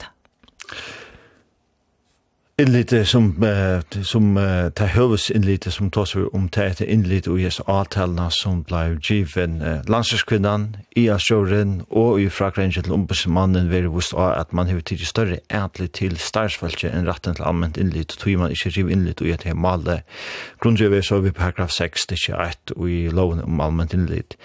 [2.62, 7.40] innlite som uh, som uh, ta hövs innlite som tas om ta ett innlite och
[7.40, 14.31] ges avtalna som blev given uh, landskvinnan i Asjoren och i Frakrangel till ombudsmannen var
[14.33, 18.38] det att man har till större ätligt till starsfältet än rätten till allmänt innlite tog
[18.38, 20.03] man inte riv innlite och ett hemmalle
[20.61, 24.37] grundgivet så vi paragraf 6 det är ett och i loven om allmänt innlite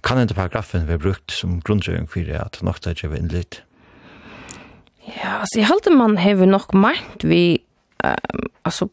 [0.00, 3.56] kan inte paragrafen vi brukt som grundgivet för att nokta givet innlite
[5.06, 7.60] Ja, altså, jeg halte man hever nog meint vi
[8.04, 8.88] um, alltså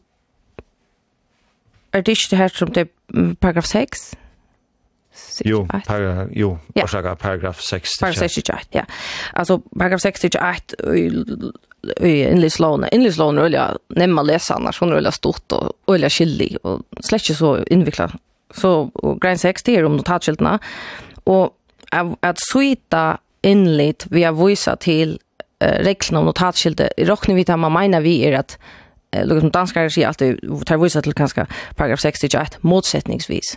[1.92, 2.88] är det inte här som det
[3.40, 4.16] paragraf 6?
[5.44, 6.84] Jo, paragraf, jo, ja.
[6.84, 7.88] orsaka paragraf 6.
[8.00, 8.84] Paragraf 6, ja.
[9.32, 10.84] Alltså paragraf 6 till 8
[12.00, 12.88] i inlislåne.
[12.92, 15.72] Inlislåne är ju nämma läsa annars, hun är veldig stort och
[16.08, 18.10] skyldig, og och ikke så invikla.
[18.50, 18.90] Så
[19.20, 20.58] gräns 6 det är om notatskiltarna.
[21.24, 21.54] Och
[22.20, 25.18] att suita innlitt vi har visat till
[25.60, 26.90] reglerna om notatskilde.
[26.96, 28.58] I rockning vi tar man menar vi är att
[29.12, 33.56] Lukas som danskar säger alltid, tar vissa til kanska paragraf 61, motsättningsvis.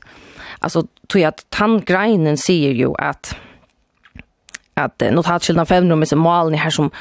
[0.59, 3.35] Alltså, tror jag att tandgreinen säger ju att
[4.73, 6.91] att nummer 500 är malen här som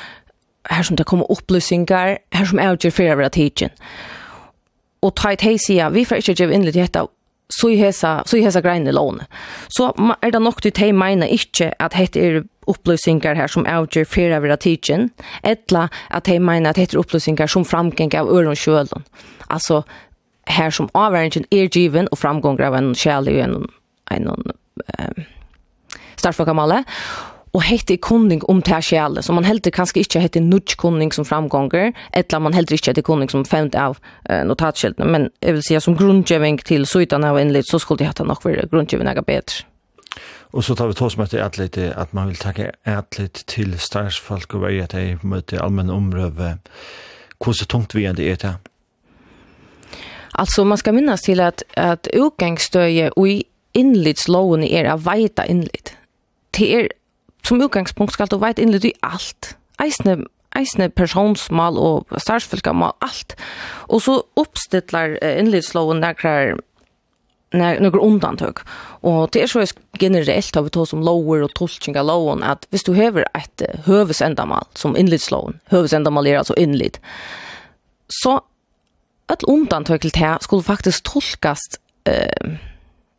[0.64, 3.70] här som det kommer upplysningar, här som utgör för över tidsen.
[5.02, 5.58] Och ta ett hej
[5.92, 7.06] vi får inte ge inlet detta
[7.48, 9.22] så i hesa så i hesa grein i lån.
[9.68, 14.30] Så er det nok du tei mina inte at heter upplösningar här som outger fear
[14.30, 15.11] över tiden
[15.42, 19.02] ettla att de menar att heter upplösningar som framgång av öron skölden.
[19.46, 19.85] alltså
[20.46, 23.68] här som avvärdningen är given och framgång av en själ i en
[24.11, 24.28] en
[24.98, 25.24] eh,
[26.16, 26.85] startfokamale
[27.50, 31.26] og hette kunding om det sjæle, så man heldur kanskje ikke hette nudge kunding som
[31.26, 35.64] framgånger, eller man heldur ikke hette kunding som femte av eh, notatskjeltene, men jeg vil
[35.66, 39.26] si som grunnkjøving til søytan av en så skulle det hette nok være grunnkjøving ega
[39.26, 39.66] bedre.
[40.52, 44.64] Og så tar vi tås med atlet, at man vil takke atlet til starsfolk og
[44.64, 46.58] vei at jeg møter allmenne omrøve.
[47.40, 48.56] så tungt vi enn det er det?
[50.34, 55.96] Alltså man ska minnas till att att utgangsstøye och i inlitslowen är av veta innlitt.
[56.50, 56.88] Det er,
[57.44, 59.56] som utgangspunkt skal du veta innlitt i allt.
[59.78, 60.24] Eisne
[60.56, 63.36] eisne personsmal og starsfylka alt.
[63.88, 66.58] Og så oppstillar innlitsloven nekrar
[67.52, 68.58] när några undantag.
[69.02, 69.66] Och det är så
[69.98, 74.64] generellt har vi tagit som lower och tolkningar lowen att hvis du behöver ett hövesändamål
[74.74, 77.00] som inlitslån, hövesändamål är alltså inlit,
[78.08, 78.40] så
[79.32, 81.58] ett undantag till det skulle faktiskt tolkas
[82.04, 82.52] eh,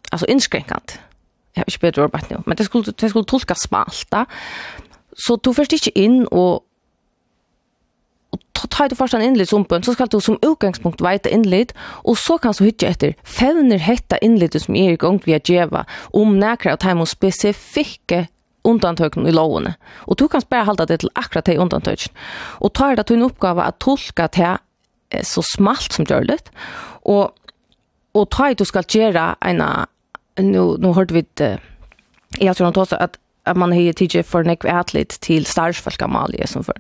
[0.09, 0.93] alltså inskränkande
[1.53, 4.13] Jag vet inte bättre ord nu, men det skulle, det skulle tolkas smalt.
[5.13, 6.61] Så du först inte in och
[8.31, 11.73] og ta, ta du først en innlitt sumpen, så skal du som utgangspunkt veite innlitt,
[12.07, 15.83] og så kan du hytte etter, fevner hetta innlitt som er i gang via djeva,
[16.15, 18.25] om nekra og teimon spesifikke
[18.67, 19.73] undantøkene i lovene.
[20.05, 22.13] Og du kan bare halda det til akkurat de undantøkene.
[22.61, 24.53] Og ta det til en oppgave at tolka det
[25.27, 26.53] så smalt som gjørligt,
[27.09, 27.33] og,
[28.13, 29.65] og ta det du skal gjøre en,
[30.45, 31.57] nu, nu hørte vi det,
[32.39, 36.63] jeg tror han att at, at man har tidligere for nekve atlit til starsfalkamalje som
[36.63, 36.73] for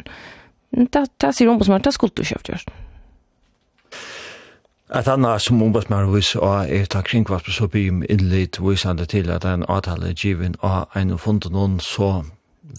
[0.71, 2.73] Det, det sier ombudsmannen, det skulle du ikke ha gjort.
[4.91, 10.09] At anna som ombudsmannen vis og er ta kringkvarsprinsipium innlitt visande til at en avtale
[10.09, 12.23] er given av en funnet noen så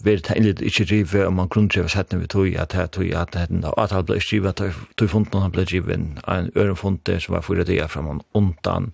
[0.03, 3.33] vil det innlitt ikke drive om man grunndriver settene vi tog at det tog at
[3.33, 7.23] det den avtale ble skrivet at det tog funnet noen ble given en øren funnet
[7.23, 8.91] som var fyrir det fra man undan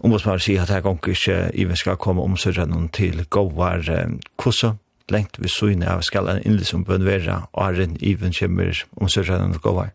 [0.00, 3.90] ombudsmannen sier at her gong ikke i vi skal komme omsøkjene til gåvar
[4.36, 4.76] kossa
[5.10, 9.08] lengt vi søgne av skal en innlig som en være, og herren even kommer om
[9.08, 9.92] sørsrennen og gåvar.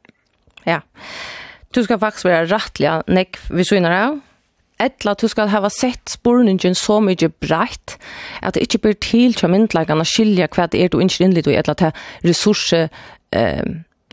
[0.65, 0.81] Ja.
[1.75, 4.21] Du skal faktisk være rettelig nek vi søgne av,
[4.75, 7.93] Etla, du skal hava sett spurningen så mykje breit,
[8.43, 11.47] at det ikkje blir til til myndleggene å skilja hva det er du ikke innlitt,
[11.47, 11.93] og etla til
[12.25, 12.89] ressurser,
[13.31, 13.63] eh,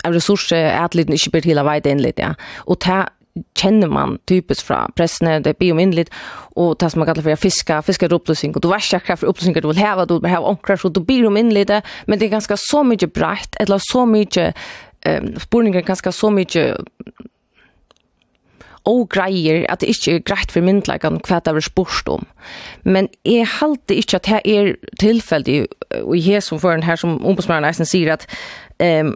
[0.07, 2.35] av er at liten ikke blir til å veide innlitt, ja.
[2.67, 3.11] Og til
[3.57, 6.11] känner man typiskt från pressen det blir omindligt
[6.55, 9.69] och tas man kallar för fiska fiska upplösning och du värsta kraft för upplösning du
[9.69, 11.71] vill häva du vill häva onkrar så då blir omindligt
[12.07, 14.55] men det är ganska så mycket brett eller så mycket
[15.01, 16.77] ehm spurningar ganska så mycket
[18.85, 22.27] og greier at det ikke er greit for myndleikene hva det er spørst om.
[22.83, 25.67] Men jeg halte ikke at det er tilfeldig,
[26.03, 28.27] og jeg har som for her som ombudsmannen eisen sier at
[28.83, 29.15] um,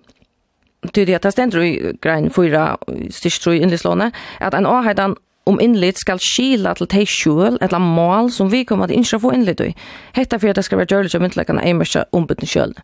[0.92, 2.76] tyder att det ständer i grein 4
[3.10, 8.30] styrstro i inlislånet, at en avheidan om innlit skal skila til teg sjøl eller mål
[8.34, 9.74] som vi kommer til ikke få innlit i.
[10.14, 12.74] Hetta for at det skal være gjørlig som myndleggene er mest ombytten sjøl.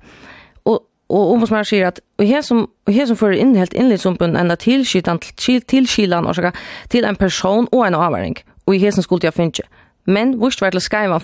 [0.64, 3.56] Og og om som här at og och här som og her som för inn
[3.56, 4.84] helt inligt som en enda til,
[5.36, 6.50] til, tillskilan och så
[6.88, 8.36] till en person og en avværing
[8.66, 9.68] og i som skulle jeg finne
[10.06, 11.20] men vart var til ska vara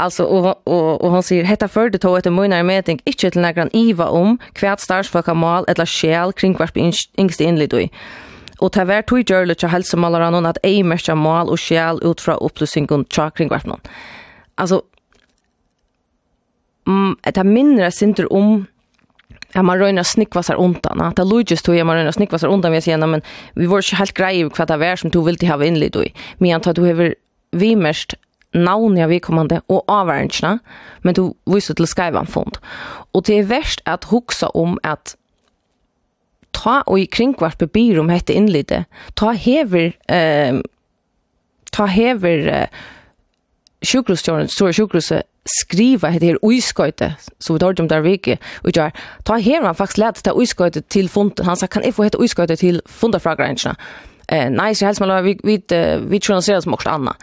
[0.00, 3.68] Alltså och och och han säger hetta förde tog ett med meting inte till några
[3.72, 6.76] iva om kvärt starsfolka mal eller skäl kring kvart
[7.16, 7.88] ingst inlid då.
[8.58, 10.82] Och ta vart tog görle till hälsomalare någon att ej
[11.14, 13.80] mal och skäl ut från upplysningen kring kvart någon.
[14.54, 14.82] Alltså
[16.88, 18.66] mm, det mindre synder om
[19.54, 21.00] Ja, man røyner snikva sig undan.
[21.00, 23.22] Att det logist tog jag man røyner snikva sig undan vi sidan, men
[23.54, 26.12] vi var ikke helt grei hva det er som du ville ha innlitt i.
[26.38, 27.14] Men jeg tar du har
[27.52, 28.14] vi mest
[28.54, 30.58] navnet av vedkommande og avvärelserna,
[31.02, 32.58] men du visar till skrivanfond.
[33.12, 35.16] Och det är värst att huxa om att
[36.50, 38.84] ta och i kringkvart byr om hette inlite,
[39.14, 40.60] ta hever, eh,
[41.72, 42.66] ta hever eh,
[43.86, 48.92] sjukhusstjärn, store sjukhuset, skriva hette här ojskojte, så vi tar om där veke, och gör,
[49.24, 52.18] ta hever han faktiskt lät ta ojskojte till fond, han sa, kan jag få hette
[52.18, 53.76] ojskojte till fondafragranserna?
[54.28, 57.16] Eh, nej, så helst man vi, vi, vi, vi tror han som också annat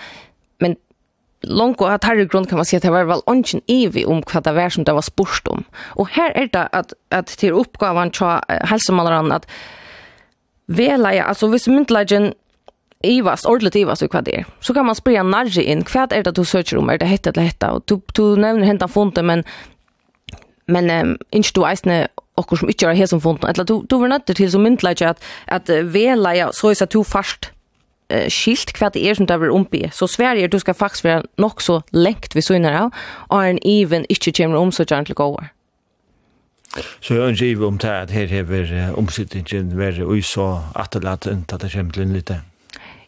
[1.47, 4.23] långt och att här grund kan man säga att det var väl ingen evig om
[4.33, 5.63] vad det var som det var spurst om.
[5.79, 9.47] Och här är det att, att till uppgavan så hälsar att
[10.67, 12.33] vela, alltså hvis myndelagen
[13.03, 16.23] Ivas, ordentligt Ivas och vad det är, så kan man sprida närge in, vad är
[16.23, 17.71] det du söker om, är det hetta eller hetta?
[17.71, 19.43] Och du, du nämner hända fonden, men,
[20.65, 24.07] men um, inte du eisne och som inte har som fonden, eller du, du var
[24.07, 27.51] nötter till som myndelagen att, att vela, ja, så är det att du fast
[28.13, 29.83] uh, skilt hva det er som det er ombi.
[29.91, 32.91] Så Sverige, du skal faktisk være nok så lengt vi søgner av,
[33.29, 35.51] og er en even ikke kommer om så gjerne til å gåer.
[37.01, 41.61] Så jeg ønsker ikke om det at her hever omsittingen være ui så atterlaten til
[41.63, 42.41] det kommer til en lite.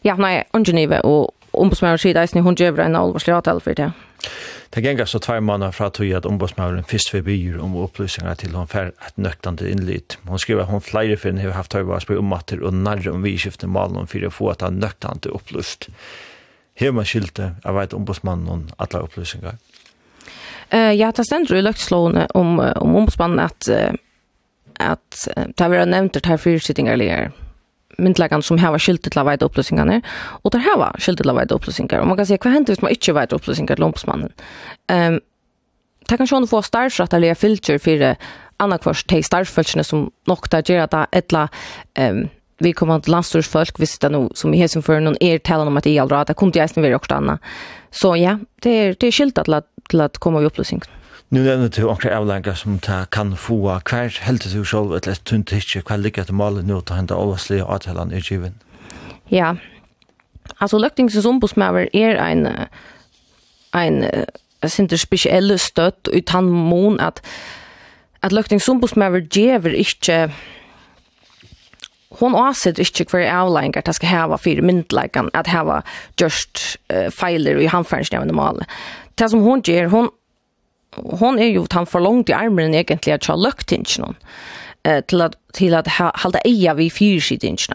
[0.04, 3.90] Ja, nei, ønsker ikke, og ombudsmannen sier det, hun gjør en alvorslig avtale for det.
[3.92, 4.09] Ja.
[4.70, 8.54] Det gengar så tvær måneder fra tog at ombudsmannen fyrst ved byr om opplysninger til
[8.54, 10.18] hon fær et nøktande innlit.
[10.28, 13.72] Hon skriver at hon flere finn har haft høyvars på ommatter og nærre om vidskiftene
[13.72, 15.88] malen om fyrir å få et han nøktande opplyst.
[16.78, 19.58] Her man skilte, av et ombudsmannen om alle opplysninger.
[20.70, 23.90] Uh, ja, det stender i løgtslående om, om ombudsmannen at, uh,
[24.78, 27.32] at uh, det har vært nevnt det her fyrsittingar ligger
[27.98, 30.02] myndläggande som har skilt till att veta upplösningarna.
[30.42, 31.98] Och där har skilt till att veta upplösningar.
[31.98, 34.32] Och man kan säga, vad händer hvis man inte vet upplösningar till ombudsmannen?
[34.92, 35.20] Um,
[36.08, 38.16] det kan sjön få starfrättarliga filter för
[38.56, 41.48] annakvars till starfrättarna som nog där gör att ettla
[41.94, 42.28] ehm
[42.62, 45.76] vi kommer att landstorsfolk, vi sitter nu som i hesen för någon er talan om
[45.76, 47.40] att det är allra, det kunde jag snivera också annat.
[47.90, 50.80] Så ja, det är, det är skilt till att, till att komma i upplösning
[51.30, 55.22] Nu er det onkra avlengar som ta kan få hver heldet du sjálf et lett
[55.24, 58.56] tunt ikke hva ligger til malet nå til henda overslige avtalan i given?
[59.30, 59.54] Ja,
[60.58, 62.46] altså løgtingsens ombudsmaver er ein
[63.72, 64.02] ein
[64.62, 67.22] er spesielle støtt utan mån at
[68.22, 70.32] at løgtingsens ombudsmaver gjever ikke
[72.18, 75.82] hon avsett ikke hver avlengar det skal hava fyrir myndleikan at hava
[76.20, 78.66] just uh, feiler i handfernsnevende malet.
[79.14, 80.10] Det som hon gjer, hon
[80.96, 84.16] hon är ju han för långt i armen egentligen att jag lukt inte någon
[84.82, 85.88] eh till att till att
[86.22, 87.74] hålla eja vi fyra shit inte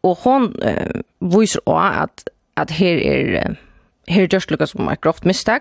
[0.00, 3.56] och hon eh, visar att att här är
[4.08, 5.60] här just Lucas som ett misstag.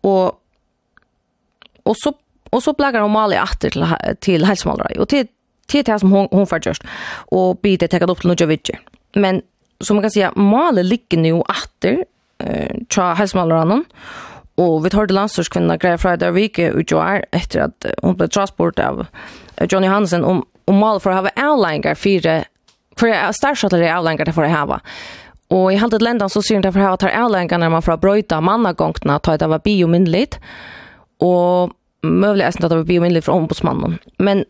[0.00, 0.42] Och
[1.82, 2.12] och så
[2.50, 3.86] och så plagar hon Mali åter till
[4.20, 5.26] till hälsomålare och till
[5.66, 6.82] till det som hon hon för just.
[7.08, 8.70] Och biter tagat upp till Nojovic
[9.14, 9.42] men
[9.80, 12.04] som man kan säga Mali ligger nu åter
[12.38, 13.84] eh tra hälsomålaren
[14.56, 18.28] Og vi tar til landstørskvinna Greia Freidar Vike ut jo er etter at hun ble
[18.32, 19.04] transport av
[19.68, 22.42] Johnny Hansen om, om mal for å hava avlengar fire,
[22.96, 24.80] for starshotler er avlengar til for å hava.
[25.52, 28.00] Og i halvdet lendan så syr det for å hava tar avlengar når man får
[28.02, 30.40] brøyta mannagongtna, ta et av biominnelig,
[31.22, 31.76] og
[32.06, 33.98] møvlig eisen at det var biominnelig fra ombudsmannen.
[34.18, 34.44] Men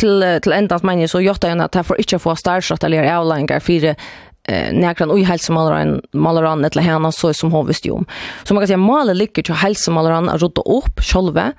[0.00, 3.94] til, til endans mennig så gjøtta henne at jeg får ikke få starshotler avlengar fire
[4.48, 8.06] eh näkran oj hälsomalaren malaran eller henne så som hon visste om.
[8.44, 11.52] Så man kan säga malet ligger till hälsomalaren att rota upp själva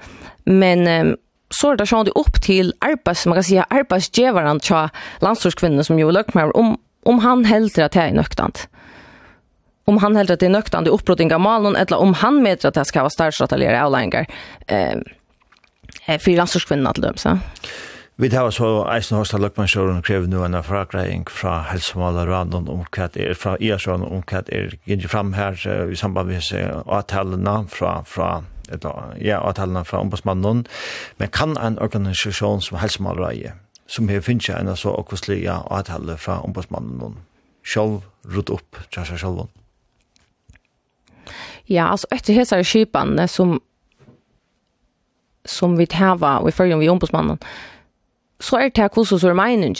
[0.44, 1.14] men eh,
[1.50, 6.34] så det sjönde upp till arbets man kan säga arbetsgivaren till landsorskvinnor som ju lukt
[6.34, 8.70] med om om han hellre att det är nöktant.
[9.86, 12.66] Om han hellre att det är nöktant det uppbrotting av malen eller om han med
[12.66, 14.26] att det ska vara starkt att avlängar
[14.68, 14.96] eh
[16.20, 17.40] för landsorskvinnor att lömsa.
[18.20, 22.80] Vi tar så eisen hos av Løkmannsjøren og krever nå en frakreiing fra helsemåler om
[22.82, 25.54] hva det er, fra IASJøren om hva det er, gikk fram her
[25.86, 26.50] i samband med
[26.90, 28.42] avtalene fra, fra
[29.22, 30.66] ja, avtalene fra ombudsmannen,
[31.22, 33.54] men kan en organisasjon som helsemåler
[33.86, 37.22] som har finnet en så okkoslige avtale fra ombudsmannen,
[37.62, 39.46] selv rutt opp til seg selv?
[41.70, 43.60] Ja, altså etter hese skipene som
[45.48, 47.38] som vi tar og i følge vi ombudsmannen,
[48.40, 49.76] så er det hvordan så er meningen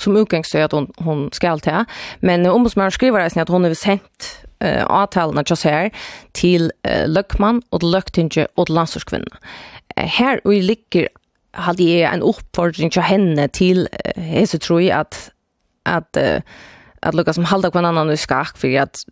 [0.00, 1.84] som utgangstøy at hon, hon skal til.
[2.20, 4.28] Men uh, ombudsmannen skriver reisen at hon har sendt
[4.64, 5.90] uh, avtalen av Kjasser
[6.34, 9.40] til uh, Løkman og til Løktinge og til landsorskvinner.
[9.96, 11.10] Uh, her og jeg ligger
[11.52, 15.28] hadde jeg en oppfordring til henne til uh, hese tror jeg at
[15.86, 16.40] at uh,
[17.02, 19.02] at lukka som halda kvann annan i skak for at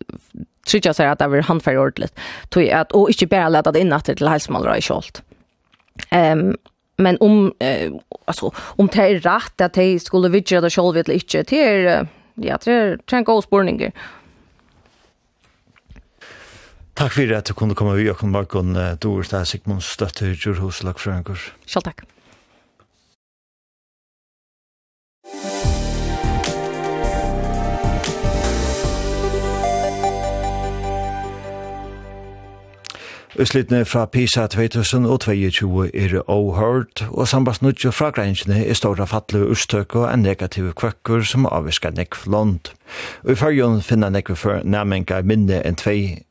[0.69, 2.09] trygg seg at det var handferdig ordentlig.
[2.53, 5.19] Tog at, og ikke bare lett at innatter til helsemålere i kjolt.
[6.15, 6.53] Um,
[7.01, 7.91] men om eh,
[8.25, 12.07] alltså om det är rätt att det skulle vidja det själva eller inte det är
[12.35, 13.91] ja det är en god spårning.
[16.93, 20.83] Takk fyrir at du kunne komme vi og komme bakken, du er Sigmund Støtter, Jurhus,
[20.83, 21.39] Lagfrøyngur.
[21.65, 22.03] Selv takk.
[33.39, 39.95] Utslittene fra PISA 2022 er overhørt, og sambast nudje fra grensene er ståra fattle urstøk
[39.95, 42.73] og en negativ kvøkker som avvisker nekv land.
[43.23, 46.25] Og i fyrjon finner nekv for nærmengar minne enn tvei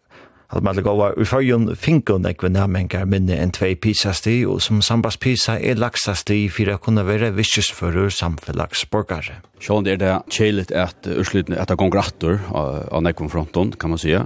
[0.51, 5.15] Alt med gåa ur fyrjun finko nekve nærmengar minne enn tvei pisasti, og som sambas
[5.23, 9.37] pisa er laksasti fyrir a kunna være vissjusfører samfellagsborgare.
[9.63, 14.25] Sjån er det kjelit at urslutne etter gongrattur av nekve fronton, kan man sija.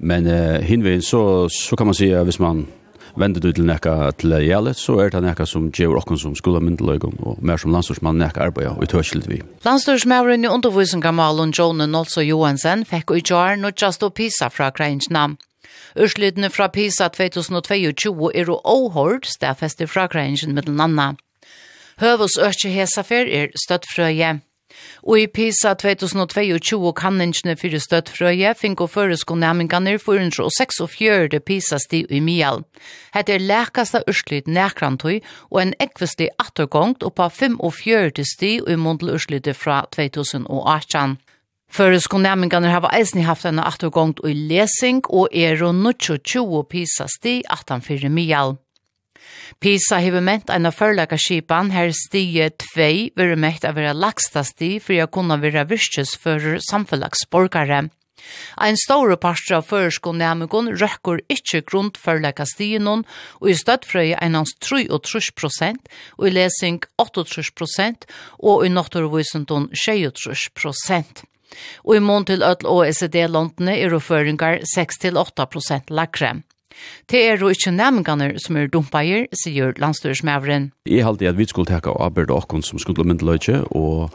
[0.00, 2.66] Men eh, hinveien så, så kan man säga hvis man
[3.14, 7.18] vänder ut till näka til Jalet så er det näka som gjør okken som skolemyndeløygen,
[7.20, 9.42] og mer som landstorsman näka arbeta og i vi.
[9.64, 15.38] Landstorsmävren i undervisningamalen Jone Nolso Johansen fikk i jar nå just å pisa fra Krainsnam.
[15.96, 21.16] Urslidene fra PISA 2022 er og åhård stedfester fra Krainsjen med den andre.
[22.00, 24.40] Høvus økje hesafer er støttfrøye.
[25.02, 32.64] Og i PISA 2022 kan ingene fyrir støttfrøye finko føresko næminganer 446 PISA-sti i Mial.
[33.14, 35.20] Hette er lækasta urslit nærkrantøy
[35.50, 41.18] og en ekvesti attergångt oppa 45 sti i mundel urslitet fra 2018.
[41.70, 45.74] Føresko næminganer hava eisni haft en attergångt i lesing og er og
[46.24, 48.56] 20 PISA-sti 18 fyrir Mial.
[49.58, 54.76] PISA hever ment eina førleika skipan her stige 2 vil mekt av være lagsta sti
[54.82, 57.88] fyrir kunne være virkes for samfellagsborgare.
[58.60, 63.04] Ein stor partur av førskon nærmugon røkker ikkje grund førleika stigenon,
[63.40, 65.88] og i støttfrøy einans 33 prosent,
[66.18, 68.06] og i lesing 38 prosent,
[68.38, 71.24] og i naturvisendon 6,3 prosent.
[71.82, 76.36] Og i mån til öll OECD-landene er føringar 6-8 prosent lakre.
[77.10, 80.70] Det er jo ikke nærmengene som er dumpeier, sier landstyresmæveren.
[80.86, 84.10] Jeg halte at vi skulle teka av arbeid og som skulle myndeløyke, og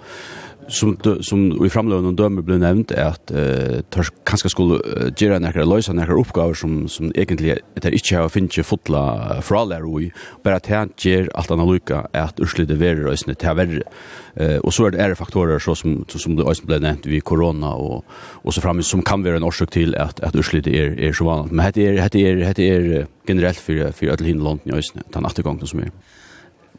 [0.67, 4.79] som som i framlønnen og dømme ble nevnt er at eh uh, kanskje skulle
[5.17, 9.85] gjøre några løse några oppgaver som som egentlig det ikke har finnet fotla fra lærer
[9.85, 10.11] og
[10.43, 13.81] bare at han gjør alt annet lukka er at utslitte verre snitt verre
[14.35, 17.19] eh og så er det er faktorer så som som det også ble nevnt vi
[17.19, 18.03] korona og
[18.43, 21.23] og så framme som kan være en årsak til at at utslitte er er så
[21.23, 21.51] vanligt.
[21.51, 25.25] Men det er det er hette er generelt for for alle hinland i Østne den
[25.25, 25.89] attergangen som er.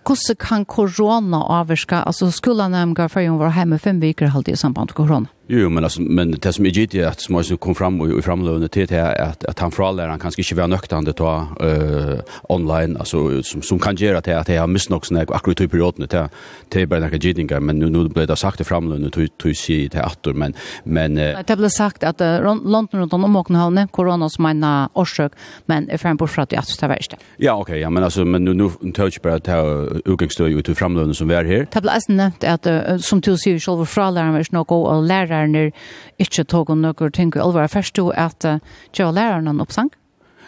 [0.06, 4.54] Hvordan kan korona avvirke, altså skulle han nemlig for å være hjemme fem viker halvtid
[4.54, 5.35] i samband med korona?
[5.48, 8.18] Jo, men alltså men det som är givet är att som måste kom fram och
[8.18, 12.18] i framlönen till det är att att han förläraren kanske inte var nöktande ta eh
[12.48, 15.68] online alltså som som kan göra det att jag har missat också när akkurat i
[15.68, 16.28] perioden till
[16.68, 19.88] till bara några gittingar men nu nu blev det sagt i framlönen till till se
[19.88, 21.14] till åter men men
[21.46, 22.20] det blev sagt att
[22.64, 25.32] London runt om och havne corona som en orsök
[25.66, 27.14] men är fram på för att jag är värst.
[27.36, 29.48] Ja, okej, ja men alltså men nu nu touch bara att
[30.04, 31.66] utgångsstöd ut till framlönen som vi är här.
[31.72, 32.66] Det blev nämnt att
[33.04, 35.70] som till sig själva förläraren är nog och lära lærerne
[36.18, 37.66] ikke tog noen ting i alvor.
[37.66, 38.44] Først du at
[38.92, 39.92] gjør lærerne en oppsang?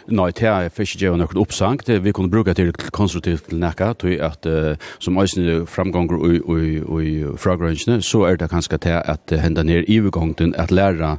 [0.09, 1.81] Nei, det er først ikke gjør noen oppsang.
[1.85, 6.39] Det vi kunne bruke til konstruktivt til nekka, til at uh, som øyne framganger i,
[6.39, 11.17] i, i fragrønnsene, så er det kanskje til at henda ned i overgangen at lærere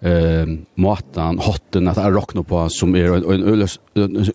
[0.00, 3.68] eh matan hotten att rockna på som är en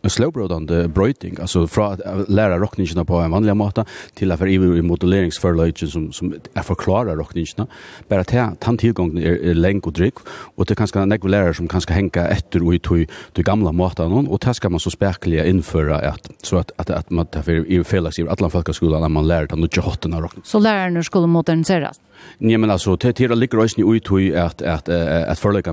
[0.04, 4.48] en slowbrodande bröting alltså från att lära rockningen på en vanlig mata till att för
[4.48, 7.68] i modelleringsförlöjt som som är förklara rockningen
[8.08, 10.14] bara att han tillgången är länk och dryck
[10.56, 14.10] och det kanske några lärare som kanske hänka efter och i tog de gamla matan
[14.10, 14.28] någon.
[14.28, 17.72] Och det ska man så spärkliga införa att så att att att man tar för
[17.72, 22.00] i felaktigt alla folkskolan när man lär att nu hotten rockningen så lärarna skulle moderniseras?
[22.38, 24.90] Nej men alltså det det ligger ju inte ut i att att
[25.30, 25.72] att förlika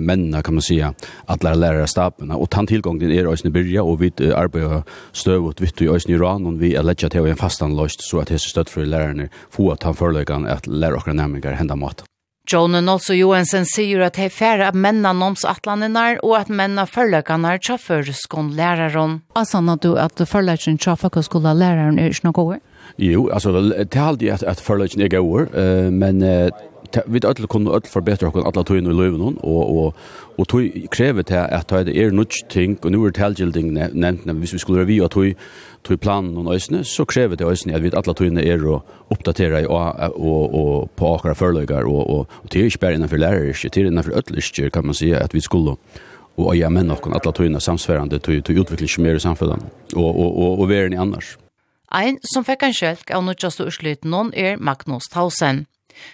[0.00, 0.94] männa kan man säga
[1.26, 5.54] att lära lära staben och tant tillgången är ju inte börja och vi arbetar stöv
[5.60, 8.38] vitt i ran och vi är lägga till en fastan lust så att det är
[8.38, 12.04] stöd för lärarna få att han förlikan att lära och nämningar hända mat.
[12.46, 13.64] John Jonen also Johansen
[14.02, 19.22] att det är färre av männa noms atlanenar och att männa førløkanar tja førskån læraren.
[19.34, 22.60] Asan at du att førløkanar tja førskån læraren er ikke noe?
[22.96, 26.22] Jo, alltså det har alltid att att förlöjts några år, eh men
[27.06, 29.96] vi att kunna att förbättra och alla tog in i löven och och
[30.36, 34.34] och tog kräver det att det är något ting och nu är tälgilding nämnt när
[34.34, 35.34] vi skulle review att tog
[35.82, 38.86] tog plan och ösne så kräver det ösne att vi alla tog in är och
[39.08, 43.94] uppdatera och och och på akra förlöjgar och och och till spärren för lärare till
[43.94, 45.76] den för öll kan man säga att vi skulle
[46.36, 49.58] och ja men och alla tog in samsvärande tog utveckling mer i samhället
[49.94, 51.38] och och och och i annars.
[51.94, 55.60] Ein som fikk en kjelk av nødjaste ursliten noen er Magnus Tausen.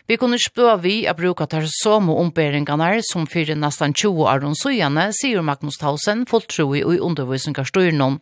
[0.04, 4.44] Vi kunne spøa vi a bruka tar som og omberingarna som fyrir nesten 20 år
[4.44, 8.20] om sujane, sier Magnus Tausen, fullt tro i undervisningarstyrnån.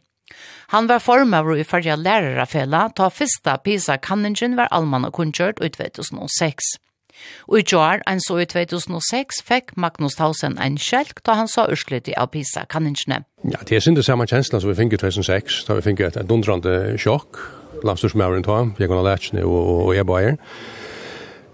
[0.70, 5.80] Han var formaver i fyrja lærarafella, ta fyrsta pisa kanningen var allmann og kunngjørt ut
[5.80, 6.76] 2006.
[7.48, 11.66] Og i jar, en så i 2006, fikk Magnus Tausen en kjelk da han sa
[11.70, 13.22] urslidig av Pisa-kanningene.
[13.48, 16.04] Ja, det er sin det samme kjensla som vi fikk i 2006, da vi fikk
[16.06, 17.40] et, dundrande sjokk,
[17.86, 20.36] landstorsmøveren ta, Jekon Alertsen og, og, og jeg bare.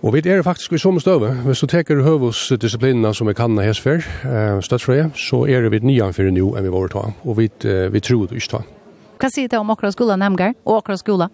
[0.05, 1.31] Og vi er faktisk i samme støve.
[1.47, 4.05] Hvis du teker høvesdisiplinene som vi kan hans før,
[4.61, 7.07] støttfrøye, så er vi nyan for nå enn vi var ta.
[7.25, 8.61] Og vi, vi tror det ikke ta.
[9.17, 11.33] Hva sier det om akkurat skolen, Hemgar, og akkurat skolen?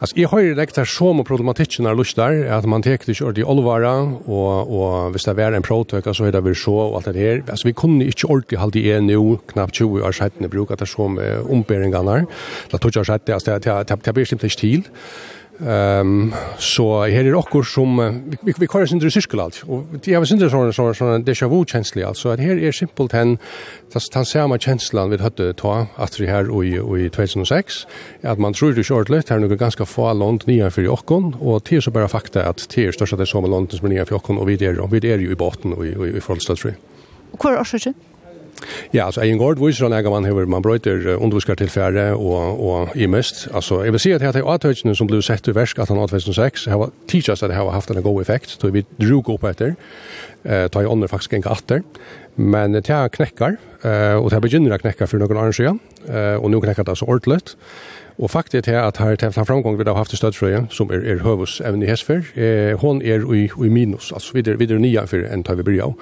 [0.00, 3.24] Alltså jag har ju direkt här som problematiken när lust där att man täcker inte
[3.24, 3.92] ordentligt allvara
[4.24, 7.18] och och visst det är en prototyp så är det väl så och allt det
[7.18, 7.42] här.
[7.50, 10.86] Alltså vi kunde inte ordentligt hålla det nu knappt 20 år sedan det brukar det
[10.86, 12.26] så med ombäringarna.
[12.70, 14.82] Det tog jag så att det är det blir inte till.
[15.66, 20.12] Ehm så här är det också som vi vi kör sin cirkel allt och det
[20.12, 23.38] är har sin sån sån det är ju känsligt alltså att här är simpelt hen
[23.92, 27.86] tas ser man känslan vid hade ta att vi här och i i 2006
[28.22, 31.62] att man tror det short list här något ganska få långt nya för Jokkon och
[31.68, 34.38] det är så bara fakta att till största det som långt som nya för Jokkon
[34.38, 36.74] och vi det och vi är ju i botten och i i förhållande till.
[37.30, 37.94] Och kvar är orsaken?
[38.92, 42.96] Ja, altså Egen Gård viser han egen man hever, man bröter underviskar tillfälle och och
[42.96, 45.78] i mest alltså jag vil si att det är åtgärden som ble sett i versk
[45.78, 49.28] att han 2006 har teachers att det har haft en god effekt så vi drog
[49.28, 49.74] upp etter,
[50.44, 51.82] eh tar i ånder faktiskt enka åter
[52.34, 55.80] men det er knekkar, eh och det er begynner å knäcka för noen annen sedan
[56.08, 57.56] eh och nu knekkar det så ordentligt
[58.18, 61.18] Och faktiskt är att här til framgång vi har haft i stödfröja som er, er
[61.18, 62.22] høvus evne i Hesfer.
[62.34, 65.94] Eh, hon är i, i minus, alltså videre, videre nye för en tar vi börjar.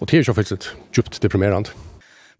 [0.00, 1.70] Och det er så faktiskt djupt deprimerande.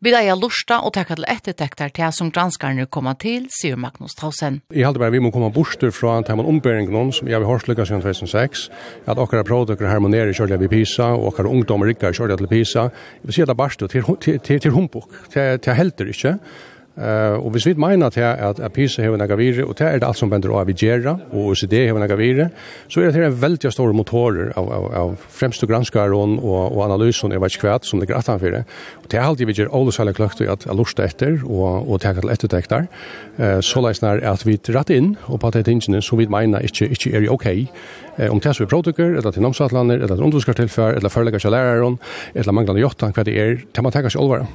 [0.00, 4.62] Vi eier lusta og tekka til ettertekter til som granskarne kommer til, sier Magnus Tausen.
[4.72, 7.44] Jeg halte bare vi må komme borster fra en tema ombering noen som jeg har
[7.44, 8.62] hørt lykkes siden 2006,
[9.04, 12.86] at okkara produkter harmonerer kjørlig ved PISA, og okkara ungdommer rikker kjørlig til PISA.
[13.20, 16.08] Jeg vil si at det er bare til, til, til, til humbok, til, til helter
[16.14, 16.38] ikke,
[16.98, 20.00] Uh, og hvis vi mener til at at PISA har nægget virði og tær er
[20.02, 22.46] det alt som bender av Vigera, og OECD har nægget virði,
[22.88, 26.84] så er det her veldig stor motorer av av av fremste granskaren og og og
[26.84, 28.64] analysen er ikke kvært sum ligger for det.
[29.02, 32.12] Og tær haldi vi gjør alle særlig kløkt at jeg lurer etter og og tær
[32.12, 32.86] til ettertektar.
[33.38, 36.60] Eh så løsner leisnar at vi rett inn og på det tingene så vi mener
[36.60, 37.46] ikke, ikke er ok.
[38.18, 41.98] Uh, om tær så protokoll eller til namnsatlander, eller til underskartilfær eller førlegger til læreren,
[42.34, 44.46] eller manglende jottan hva det er, til man tenker seg alvara.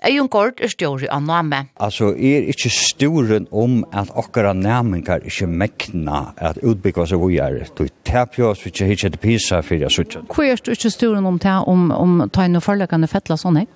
[0.00, 1.58] Eion Gård er stjåri av name.
[1.76, 7.36] Altså, jeg er ikke sturen om at okkara næmingar ikke mekna at utbyggva seg vi
[7.44, 7.58] er.
[7.76, 10.22] Du tapjo oss vi ikke hitje til pisa fyrir jeg suttja.
[10.32, 13.60] Hvor er du ikke sturen om det, om, om ta inn og forlegane fettla sånn,
[13.60, 13.66] hei?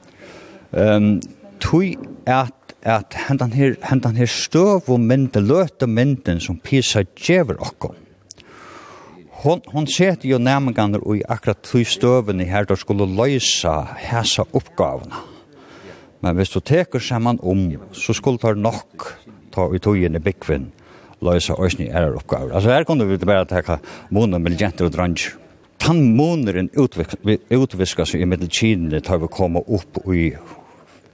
[0.72, 1.18] Um,
[1.62, 1.95] tui
[2.27, 7.95] at at hendan her, hendan her støv og mynd, løte mynden som pisa djever okkom
[9.45, 13.77] hon hon sett jo næmingarna og i akkurat tui støvene her der skulle løysa
[14.09, 15.34] hesa oppgávuna.
[16.25, 19.11] Men hvis du teker saman om, så skulle det nok
[19.53, 20.70] ta i togene byggvinn
[21.25, 22.55] løysa òsni ærar oppgaver.
[22.57, 23.79] Altså her kunne vi bare teka
[24.12, 25.37] månen med jenter og dranger.
[25.81, 30.33] Tan måneren utviska seg i middelkidene tar vi koma opp i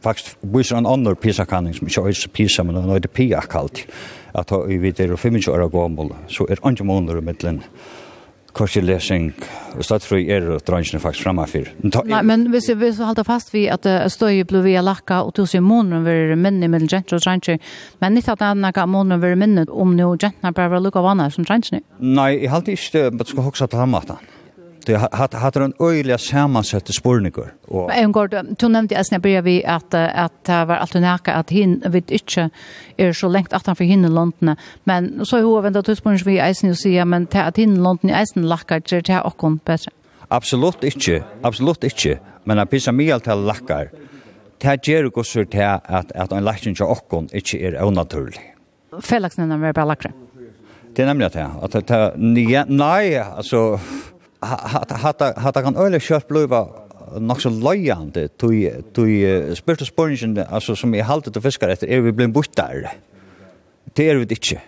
[0.00, 3.82] faktisk viser en annen PISA-kanning som ikke er PISA, men han er det PIA kalt.
[4.32, 7.60] At vi vet er 25 år gammel, så er andre måneder i middelen
[8.56, 9.30] korslesing
[9.76, 11.70] og statsfrøy er og drangene faktisk fremme for.
[12.08, 15.34] Nei, men hvis vi vil holde fast vi at uh, støy ble vi lakka og
[15.38, 17.60] tusen måneder var minne mellom jenter og dranger,
[18.02, 21.06] men ikke at det er noen måneder var minne om noe jentene bare vil lukket
[21.06, 21.84] vannet som drangene?
[22.00, 24.36] Nei, jeg halte ikke det, men skal huske på den måten.
[24.86, 27.52] Det hat haft en öjliga sammansatt spårningar.
[27.68, 28.28] Och en gång
[28.58, 32.50] du nämnde jag snabbt vi att att det var allt näka att hin vid inte
[32.96, 36.78] är så långt han för hin landen men så hur vända tuspårningar vi isen och
[36.78, 39.90] ser men till att hin landen isen lackar det här och kon bättre.
[40.28, 41.24] Absolut inte.
[41.42, 42.18] Absolut inte.
[42.44, 43.90] Men att pissa mig allt lackar.
[44.58, 48.40] Det ger också till att att en lacken jag och kon inte är onaturlig.
[49.02, 50.12] Felaxnen är bara lackar.
[50.94, 53.80] Det är nämligen att det att nej alltså
[54.42, 56.64] hatta kan øyla kjørt bliva
[57.20, 59.22] nok så løyande tui
[59.58, 62.90] spurtu spurningen altså som jeg halte til fiskar etter er vi blei bortar
[63.96, 64.60] det er vi ikke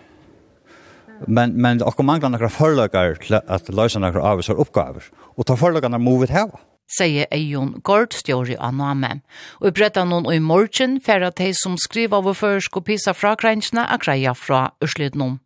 [1.27, 3.17] men men og manglar nokra forlagar
[3.47, 6.59] at løysa av avvisar oppgaver og ta forlagarna movit vi hava
[6.93, 9.21] sier Eion Gord stjåri av Name.
[9.61, 12.85] Og i bretta noen og i morgen færre at de som skriver over først og
[12.89, 15.39] pisa fra grensene er greia fra Øslidnum.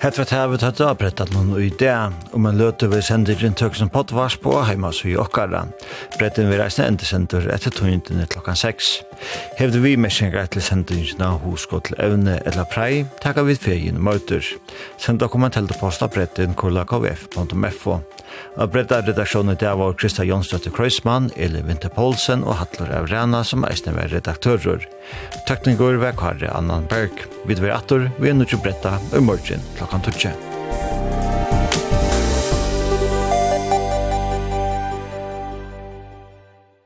[0.00, 1.92] Hett vet her vi tatt avbrettet noen um det,
[2.34, 5.62] og man løter vi sender inn tøksen potvars på heima så i okkara.
[6.18, 8.90] Bretten vi reisende endesender etter tøyndene klokkan 6.
[9.56, 14.44] Hevde vi mesjengar til sendingene hoskott til evne eller prei, takka vi ferien møter.
[15.00, 18.00] Send dokumenteltepost av bretten kollakvf.fo.
[18.56, 23.66] Og bredda redaksjonen der var Krista Jonsdøtte Kreuzmann, Eli Vinter Poulsen og Hattler Avrana som
[23.68, 24.86] eisne var redaktører.
[25.48, 27.26] Tekniker ved Kari Annan Berg.
[27.46, 31.65] Vi dver atter, vi er nødt til bredda, i morgen klokkan 12.